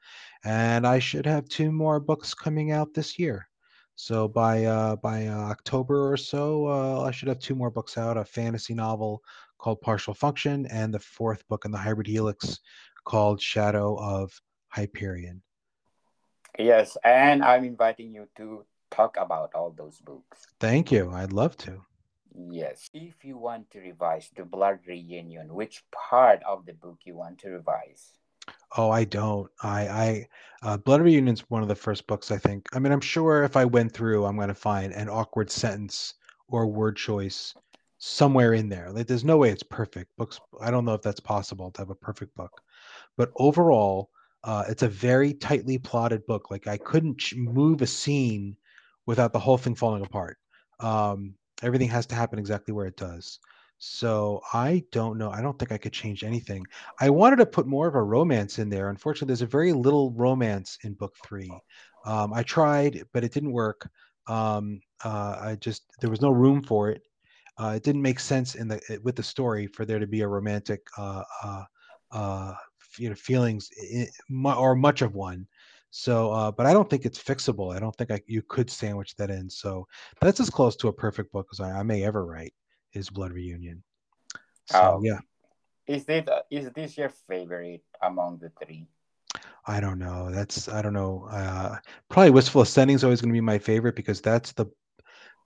and 0.43 0.85
I 0.85 0.99
should 0.99 1.25
have 1.25 1.47
two 1.47 1.71
more 1.71 1.99
books 1.99 2.33
coming 2.33 2.71
out 2.71 2.93
this 2.93 3.17
year. 3.17 3.47
So 3.95 4.27
by 4.27 4.65
uh, 4.65 4.95
by 4.97 5.27
uh, 5.27 5.37
October 5.37 6.11
or 6.11 6.17
so, 6.17 6.67
uh, 6.67 7.03
I 7.03 7.11
should 7.11 7.27
have 7.27 7.39
two 7.39 7.55
more 7.55 7.69
books 7.71 7.97
out: 7.97 8.17
a 8.17 8.25
fantasy 8.25 8.73
novel 8.73 9.21
called 9.59 9.81
Partial 9.81 10.13
Function, 10.13 10.65
and 10.67 10.93
the 10.93 10.99
fourth 10.99 11.47
book 11.47 11.65
in 11.65 11.71
the 11.71 11.77
Hybrid 11.77 12.07
Helix 12.07 12.59
called 13.05 13.39
Shadow 13.41 13.95
of 13.95 14.41
Hyperion. 14.69 15.41
Yes, 16.57 16.97
and 17.03 17.43
I'm 17.43 17.63
inviting 17.63 18.13
you 18.13 18.27
to 18.37 18.65
talk 18.93 19.17
about 19.17 19.51
all 19.55 19.73
those 19.75 19.99
books. 19.99 20.47
Thank 20.59 20.91
you. 20.91 21.11
I'd 21.11 21.33
love 21.33 21.57
to. 21.57 21.81
Yes. 22.35 22.89
If 22.93 23.23
you 23.23 23.37
want 23.37 23.69
to 23.71 23.79
revise 23.79 24.29
the 24.35 24.43
Blood 24.43 24.79
Reunion, 24.87 25.53
which 25.53 25.83
part 25.91 26.41
of 26.47 26.65
the 26.65 26.73
book 26.73 26.99
you 27.05 27.15
want 27.15 27.39
to 27.39 27.49
revise? 27.49 28.13
Oh, 28.77 28.89
I 28.89 29.03
don't. 29.03 29.49
I, 29.61 29.87
I, 29.87 30.27
uh, 30.63 30.77
Blood 30.77 31.01
Reunion's 31.01 31.49
one 31.49 31.61
of 31.61 31.67
the 31.67 31.75
first 31.75 32.07
books 32.07 32.31
I 32.31 32.37
think. 32.37 32.67
I 32.73 32.79
mean, 32.79 32.91
I'm 32.91 33.01
sure 33.01 33.43
if 33.43 33.55
I 33.55 33.65
went 33.65 33.93
through, 33.93 34.25
I'm 34.25 34.35
going 34.35 34.47
to 34.47 34.55
find 34.55 34.93
an 34.93 35.09
awkward 35.09 35.49
sentence 35.51 36.15
or 36.47 36.67
word 36.67 36.97
choice 36.97 37.53
somewhere 37.99 38.53
in 38.53 38.67
there. 38.67 38.91
Like, 38.91 39.07
there's 39.07 39.23
no 39.23 39.37
way 39.37 39.49
it's 39.49 39.63
perfect. 39.63 40.09
Books. 40.17 40.39
I 40.59 40.71
don't 40.71 40.85
know 40.85 40.93
if 40.93 41.01
that's 41.01 41.19
possible 41.19 41.71
to 41.71 41.81
have 41.81 41.89
a 41.89 41.95
perfect 41.95 42.35
book, 42.35 42.61
but 43.15 43.31
overall, 43.37 44.09
uh, 44.43 44.65
it's 44.67 44.83
a 44.83 44.89
very 44.89 45.33
tightly 45.33 45.77
plotted 45.77 46.25
book. 46.25 46.51
Like, 46.51 46.67
I 46.67 46.77
couldn't 46.77 47.23
move 47.35 47.81
a 47.81 47.87
scene 47.87 48.57
without 49.05 49.33
the 49.33 49.39
whole 49.39 49.57
thing 49.57 49.75
falling 49.75 50.03
apart. 50.05 50.37
Um, 50.79 51.35
everything 51.61 51.89
has 51.89 52.05
to 52.07 52.15
happen 52.15 52.39
exactly 52.39 52.73
where 52.73 52.87
it 52.87 52.97
does. 52.97 53.39
So 53.77 54.41
I 54.53 54.83
don't 54.91 55.17
know. 55.17 55.29
I 55.29 55.41
don't 55.41 55.57
think 55.59 55.71
I 55.71 55.77
could 55.77 55.91
change 55.91 56.23
anything. 56.23 56.65
I 57.01 57.09
wanted 57.09 57.37
to 57.37 57.45
put 57.45 57.67
more 57.67 57.87
of 57.87 57.95
a 57.95 58.01
romance 58.03 58.59
in 58.59 58.69
there. 58.69 58.89
Unfortunately, 58.89 59.27
there's 59.27 59.41
a 59.41 59.47
very 59.47 59.73
little 59.73 60.11
romance 60.11 60.77
in 60.83 60.93
book 60.93 61.13
three. 61.25 61.51
Um, 62.05 62.33
I 62.33 62.43
tried, 62.43 63.03
but 63.13 63.23
it 63.23 63.33
didn't 63.33 63.51
work. 63.51 63.89
Um, 64.27 64.79
uh, 65.03 65.37
I 65.41 65.57
just 65.59 65.83
there 65.99 66.09
was 66.09 66.21
no 66.21 66.31
room 66.31 66.63
for 66.63 66.89
it. 66.89 67.01
Uh, 67.57 67.73
it 67.75 67.83
didn't 67.83 68.01
make 68.01 68.19
sense 68.19 68.55
in 68.55 68.67
the 68.67 68.99
with 69.03 69.15
the 69.15 69.23
story 69.23 69.67
for 69.67 69.85
there 69.85 69.99
to 69.99 70.07
be 70.07 70.21
a 70.21 70.27
romantic, 70.27 70.81
uh, 70.97 71.23
uh, 71.43 71.63
uh, 72.11 72.53
you 72.97 73.09
know, 73.09 73.15
feelings 73.15 73.69
i- 73.93 74.07
mu- 74.29 74.53
or 74.53 74.75
much 74.75 75.01
of 75.01 75.13
one. 75.13 75.45
So, 75.95 76.31
uh, 76.31 76.51
but 76.51 76.65
I 76.65 76.73
don't 76.73 76.89
think 76.89 77.05
it's 77.05 77.21
fixable. 77.21 77.75
I 77.75 77.79
don't 77.79 77.95
think 77.95 78.09
I, 78.11 78.19
you 78.25 78.41
could 78.41 78.69
sandwich 78.71 79.15
that 79.17 79.29
in. 79.29 79.47
So 79.49 79.87
that's 80.19 80.39
as 80.39 80.49
close 80.49 80.75
to 80.77 80.87
a 80.87 80.93
perfect 80.93 81.31
book 81.31 81.47
as 81.53 81.59
I, 81.59 81.79
I 81.79 81.83
may 81.83 82.03
ever 82.03 82.25
write 82.25 82.53
is 82.93 83.09
Blood 83.11 83.31
Reunion. 83.31 83.83
So 84.65 84.97
Oh, 84.97 85.01
yeah, 85.03 85.19
Is 85.87 86.05
it 86.09 86.29
uh, 86.29 86.43
is 86.49 86.69
this 86.71 86.97
your 86.97 87.09
favorite 87.09 87.83
among 88.01 88.39
the 88.39 88.49
three? 88.49 88.87
I 89.65 89.79
don't 89.79 89.99
know. 89.99 90.31
That's 90.31 90.67
I 90.67 90.81
don't 90.81 90.93
know. 90.93 91.27
Uh, 91.29 91.77
probably 92.09 92.31
Wistful 92.31 92.61
Ascending 92.63 92.95
is 92.95 93.03
always 93.03 93.21
going 93.21 93.29
to 93.31 93.37
be 93.37 93.41
my 93.41 93.59
favorite 93.59 93.95
because 93.95 94.21
that's 94.21 94.51
the 94.53 94.67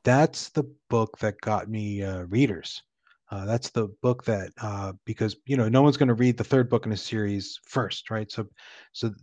that's 0.04 0.50
the 0.50 0.64
book 0.90 1.18
that 1.20 1.42
got 1.42 1.70
me 1.70 2.04
uh, 2.04 2.24
readers. 2.24 2.84
Uh, 3.30 3.46
that's 3.46 3.70
the 3.72 3.90
book 4.02 4.24
that 4.24 4.52
uh, 4.62 4.94
because 5.04 5.36
you 5.46 5.58
know 5.58 5.68
no 5.68 5.82
one's 5.82 5.98
going 5.98 6.08
to 6.08 6.14
read 6.14 6.38
the 6.38 6.44
third 6.46 6.70
book 6.70 6.86
in 6.86 6.94
a 6.94 6.98
series 6.98 7.60
first, 7.66 8.10
right? 8.10 8.32
So, 8.32 8.48
so 8.94 9.14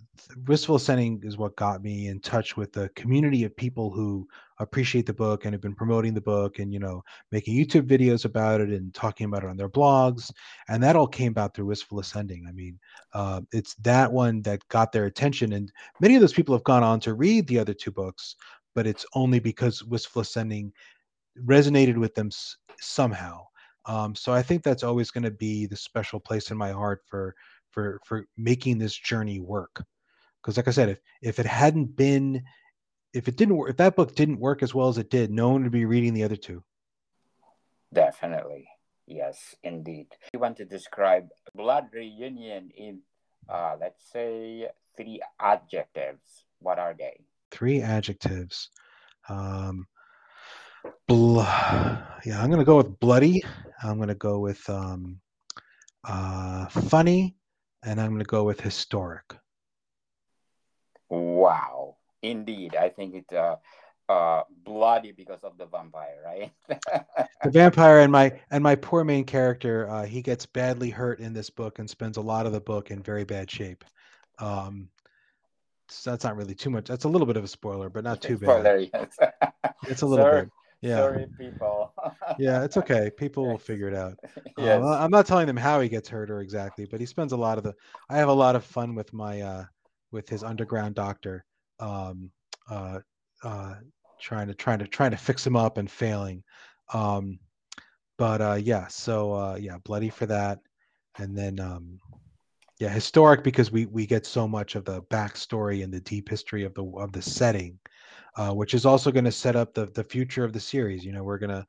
Wistful 0.47 0.77
Ascending 0.77 1.23
is 1.25 1.39
what 1.39 1.57
got 1.57 1.83
me 1.83 2.09
in 2.09 2.21
touch 2.21 2.55
with 2.55 2.71
the 2.75 2.91
community 2.97 3.45
of 3.45 3.57
people 3.57 3.91
who 3.91 4.29
appreciate 4.59 5.07
the 5.07 5.15
book 5.15 5.45
and 5.45 5.55
have 5.55 5.63
been 5.63 5.75
promoting 5.75 6.13
the 6.13 6.21
book 6.21 6.59
and 6.59 6.71
you 6.71 6.81
know 6.81 7.03
making 7.33 7.57
YouTube 7.57 7.87
videos 7.89 8.27
about 8.27 8.61
it 8.61 8.69
and 8.69 8.93
talking 8.93 9.25
about 9.25 9.43
it 9.43 9.49
on 9.49 9.57
their 9.57 9.71
blogs, 9.71 10.31
and 10.69 10.83
that 10.83 10.97
all 10.97 11.07
came 11.07 11.33
about 11.33 11.55
through 11.55 11.67
Wistful 11.67 12.01
Ascending. 12.01 12.45
I 12.47 12.53
mean, 12.53 12.79
uh, 13.15 13.41
it's 13.53 13.75
that 13.77 14.13
one 14.13 14.43
that 14.43 14.69
got 14.69 14.93
their 14.93 15.07
attention, 15.07 15.55
and 15.55 15.73
many 16.01 16.15
of 16.15 16.21
those 16.21 16.35
people 16.35 16.55
have 16.55 16.65
gone 16.65 16.83
on 16.83 17.01
to 17.01 17.15
read 17.15 17.47
the 17.47 17.59
other 17.59 17.73
two 17.73 17.91
books, 17.91 18.37
but 18.75 18.87
it's 18.87 19.07
only 19.15 19.39
because 19.39 19.83
Wistful 19.83 20.21
Ascending 20.21 20.75
resonated 21.43 21.97
with 21.97 22.15
them 22.15 22.27
s- 22.27 22.59
somehow. 22.81 23.41
Um, 23.87 24.15
so 24.15 24.33
I 24.33 24.43
think 24.43 24.63
that's 24.63 24.83
always 24.83 25.11
going 25.11 25.25
to 25.25 25.31
be 25.31 25.67
the 25.67 25.77
special 25.77 26.21
place 26.21 26.51
in 26.51 26.57
my 26.57 26.73
heart 26.73 27.03
for 27.07 27.35
for 27.71 28.01
for 28.05 28.27
making 28.37 28.79
this 28.79 28.97
journey 28.97 29.41
work. 29.41 29.85
Because 30.41 30.57
like 30.57 30.69
I 30.69 30.73
said, 30.73 30.89
if 30.89 31.01
if 31.23 31.39
it 31.39 31.47
hadn't 31.47 31.97
been, 31.97 32.43
if 33.13 33.29
it 33.29 33.37
didn't 33.37 33.57
work, 33.57 33.71
if 33.71 33.77
that 33.79 33.97
book 33.97 34.15
didn't 34.15 34.41
work 34.41 34.63
as 34.63 34.75
well 34.75 34.89
as 34.89 34.99
it 34.99 35.11
did, 35.11 35.31
no 35.31 35.51
one 35.51 35.63
would 35.63 35.73
be 35.73 35.85
reading 35.85 36.15
the 36.15 36.25
other 36.25 36.37
two. 36.37 36.63
Definitely. 37.93 38.69
Yes, 39.07 39.55
indeed. 39.63 40.07
You 40.33 40.41
want 40.41 40.57
to 40.57 40.65
describe 40.65 41.29
Blood 41.55 41.89
Reunion 41.93 42.71
in 42.77 43.01
uh 43.49 43.77
let's 43.79 44.11
say 44.11 44.69
three 44.97 45.21
adjectives. 45.41 46.45
What 46.61 46.79
are 46.79 46.95
they? 46.99 47.21
Three 47.51 47.83
adjectives. 47.83 48.71
Um, 49.29 49.87
bl- 51.07 51.41
yeah, 51.41 52.41
I'm 52.41 52.49
going 52.49 52.59
to 52.59 52.65
go 52.65 52.77
with 52.77 52.99
bloody. 52.99 53.43
I'm 53.83 53.97
going 53.97 54.09
to 54.09 54.15
go 54.15 54.39
with 54.39 54.69
um, 54.71 55.21
uh, 56.07 56.67
funny, 56.67 57.37
and 57.85 58.01
I'm 58.01 58.11
going 58.11 58.21
to 58.21 58.25
go 58.27 58.45
with 58.45 58.61
historic. 58.61 59.35
Wow. 61.11 61.97
Indeed. 62.23 62.75
I 62.75 62.89
think 62.89 63.15
it's 63.15 63.33
uh 63.33 63.57
uh 64.09 64.43
bloody 64.65 65.13
because 65.13 65.41
of 65.43 65.57
the 65.59 65.67
vampire, 65.67 66.17
right? 66.25 66.53
the 67.45 67.51
vampire 67.51 68.01
and 68.01 68.11
my 68.11 68.41
and 68.51 68.63
my 68.63 68.75
poor 68.75 69.05
main 69.05 69.25
character 69.25 69.89
uh, 69.91 70.05
he 70.05 70.23
gets 70.23 70.47
badly 70.47 70.91
hurt 70.91 71.21
in 71.21 71.33
this 71.33 71.51
book 71.51 71.79
and 71.79 71.89
spends 71.89 72.17
a 72.17 72.21
lot 72.23 72.47
of 72.47 72.53
the 72.53 72.61
book 72.61 72.91
in 72.91 73.03
very 73.03 73.25
bad 73.25 73.51
shape 73.51 73.85
um 74.41 74.89
so 75.89 76.11
that's 76.11 76.25
not 76.25 76.37
really 76.37 76.55
too 76.55 76.71
much 76.71 76.87
that's 76.87 77.05
a 77.05 77.09
little 77.09 77.27
bit 77.27 77.37
of 77.37 77.45
a 77.45 77.49
spoiler 77.49 77.89
but 77.89 78.05
not 78.05 78.21
too 78.21 78.37
bad 78.37 78.47
Spoiler, 78.47 78.79
yes. 78.79 79.17
it's 79.87 80.03
a 80.03 80.07
little 80.07 80.25
Sorry- 80.25 80.43
bit 80.43 80.51
yeah. 80.85 80.97
Sorry, 80.97 81.27
people. 81.39 81.93
yeah 82.39 82.63
it's 82.65 82.77
okay. 82.77 83.11
People 83.17 83.47
will 83.47 83.59
figure 83.59 83.89
it 83.89 83.95
out. 83.95 84.19
Yes. 84.57 84.85
Uh, 84.85 84.99
i'm 85.01 85.11
not 85.11 85.27
telling 85.27 85.49
them 85.49 85.57
how 85.57 85.81
he 85.81 85.89
gets 85.89 86.09
hurt 86.09 86.31
or 86.31 86.41
exactly 86.41 86.87
but 86.89 87.01
he 87.01 87.07
spends 87.07 87.33
a 87.33 87.37
lot 87.37 87.59
of 87.59 87.65
the 87.65 87.75
i 88.09 88.17
have 88.17 88.29
a 88.29 88.33
lot 88.33 88.55
of 88.55 88.65
fun 88.65 88.95
with 88.95 89.13
my 89.13 89.41
uh 89.41 89.65
with 90.13 90.29
his 90.29 90.45
underground 90.45 90.95
doctor 90.95 91.45
um 91.81 92.31
uh 92.71 93.01
uh 93.43 93.75
trying 94.21 94.49
to 94.49 94.55
trying 94.55 94.79
to 94.79 94.87
trying 94.87 95.11
to 95.11 95.17
fix 95.17 95.47
him 95.47 95.57
up 95.57 95.79
and 95.79 95.91
failing. 95.91 96.43
Um 96.93 97.39
but 98.17 98.41
uh 98.41 98.59
yeah 98.61 98.87
so 98.89 99.33
uh 99.33 99.57
yeah 99.61 99.79
bloody 99.85 100.11
for 100.11 100.27
that. 100.27 100.61
And 101.19 101.37
then 101.37 101.61
um 101.61 102.01
yeah 102.81 102.89
historic 102.89 103.45
because 103.45 103.71
we 103.71 103.87
we 103.87 104.07
get 104.07 104.27
so 104.27 104.49
much 104.49 104.75
of 104.75 104.85
the 104.85 105.03
backstory 105.03 105.85
and 105.85 105.93
the 105.93 106.01
deep 106.01 106.29
history 106.29 106.65
of 106.65 106.75
the 106.75 106.85
of 106.97 107.13
the 107.13 107.23
setting 107.23 107.79
uh 108.37 108.53
which 108.53 108.75
is 108.75 108.87
also 108.87 109.11
going 109.11 109.25
to 109.25 109.33
set 109.33 109.57
up 109.57 109.75
the 109.75 109.87
the 109.87 110.05
future 110.05 110.45
of 110.45 110.53
the 110.53 110.61
series 110.61 111.05
you 111.05 111.13
know 111.13 111.23
we're 111.23 111.39
going 111.39 111.51
to 111.51 111.67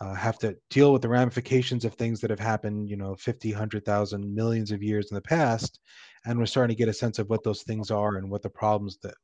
uh, 0.00 0.12
have 0.14 0.38
to 0.38 0.56
deal 0.70 0.92
with 0.92 1.02
the 1.02 1.08
ramifications 1.08 1.84
of 1.84 1.94
things 1.94 2.20
that 2.20 2.30
have 2.30 2.40
happened 2.40 2.88
you 2.88 2.96
know 2.96 3.14
50 3.14 3.52
100,000 3.52 4.34
millions 4.34 4.72
of 4.72 4.82
years 4.82 5.10
in 5.10 5.14
the 5.14 5.20
past 5.22 5.78
and 6.26 6.38
we're 6.38 6.46
starting 6.46 6.74
to 6.74 6.78
get 6.78 6.88
a 6.88 6.92
sense 6.92 7.18
of 7.18 7.28
what 7.30 7.44
those 7.44 7.62
things 7.62 7.90
are 7.90 8.16
and 8.16 8.28
what 8.28 8.42
the 8.42 8.50
problems 8.50 8.98
that 9.02 9.14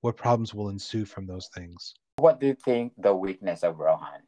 what 0.00 0.16
problems 0.16 0.54
will 0.54 0.70
ensue 0.70 1.04
from 1.04 1.26
those 1.26 1.48
things 1.54 1.94
What 2.18 2.40
do 2.40 2.46
you 2.46 2.54
think 2.54 2.92
the 2.96 3.14
weakness 3.14 3.62
of 3.62 3.78
Rohan? 3.78 4.22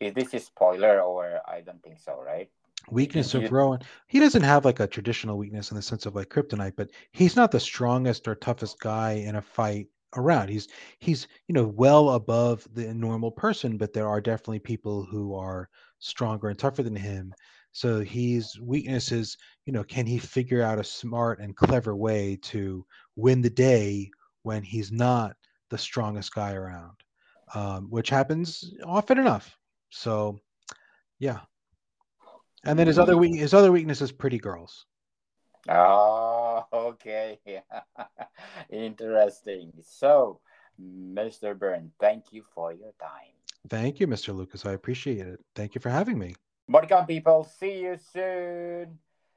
Is 0.00 0.14
this 0.14 0.34
a 0.34 0.40
spoiler 0.40 1.00
or 1.02 1.40
I 1.46 1.60
don't 1.60 1.82
think 1.82 1.98
so, 2.00 2.20
right? 2.20 2.50
weakness 2.90 3.34
you- 3.34 3.44
of 3.44 3.52
Rohan. 3.52 3.80
He 4.08 4.18
doesn't 4.18 4.42
have 4.42 4.64
like 4.64 4.80
a 4.80 4.86
traditional 4.86 5.38
weakness 5.38 5.70
in 5.70 5.76
the 5.76 5.82
sense 5.82 6.06
of 6.06 6.14
like 6.14 6.28
kryptonite, 6.28 6.74
but 6.76 6.90
he's 7.12 7.36
not 7.36 7.50
the 7.52 7.60
strongest 7.60 8.26
or 8.26 8.34
toughest 8.34 8.80
guy 8.80 9.12
in 9.12 9.36
a 9.36 9.42
fight 9.42 9.86
around. 10.16 10.48
He's 10.48 10.68
he's 10.98 11.28
you 11.48 11.54
know 11.54 11.66
well 11.66 12.10
above 12.10 12.66
the 12.74 12.92
normal 12.94 13.30
person, 13.30 13.76
but 13.76 13.92
there 13.92 14.08
are 14.08 14.20
definitely 14.20 14.58
people 14.60 15.04
who 15.04 15.34
are 15.34 15.68
stronger 15.98 16.48
and 16.48 16.58
tougher 16.58 16.82
than 16.82 16.96
him. 16.96 17.34
So 17.72 18.00
his 18.00 18.58
weakness 18.60 19.12
is, 19.12 19.36
you 19.64 19.72
know, 19.72 19.84
can 19.84 20.06
he 20.06 20.18
figure 20.18 20.62
out 20.62 20.80
a 20.80 20.84
smart 20.84 21.40
and 21.40 21.56
clever 21.56 21.94
way 21.94 22.36
to 22.42 22.84
win 23.14 23.42
the 23.42 23.50
day 23.50 24.10
when 24.42 24.62
he's 24.62 24.90
not 24.90 25.36
the 25.68 25.78
strongest 25.78 26.34
guy 26.34 26.54
around, 26.54 26.96
um, 27.54 27.86
which 27.90 28.10
happens 28.10 28.72
often 28.84 29.18
enough. 29.18 29.56
So, 29.90 30.40
yeah. 31.20 31.40
And 32.64 32.78
then 32.78 32.88
his 32.88 32.98
other 32.98 33.16
we- 33.16 33.38
his 33.38 33.54
other 33.54 33.72
weakness 33.72 34.02
is 34.02 34.12
pretty 34.12 34.38
girls. 34.38 34.84
Oh, 35.68 36.39
okay. 36.72 37.38
Interesting. 38.70 39.72
So, 39.82 40.40
Mr. 40.80 41.54
Berne, 41.54 41.92
thank 42.00 42.32
you 42.32 42.44
for 42.54 42.72
your 42.72 42.92
time. 43.00 43.34
Thank 43.68 44.00
you, 44.00 44.06
Mr. 44.06 44.32
Lucas. 44.32 44.64
I 44.64 44.72
appreciate 44.72 45.26
it. 45.26 45.40
Thank 45.54 45.74
you 45.74 45.80
for 45.80 45.90
having 45.90 46.18
me. 46.18 46.34
Welcome, 46.68 47.06
people. 47.06 47.44
See 47.44 47.82
you 47.82 47.96
soon. 48.12 48.98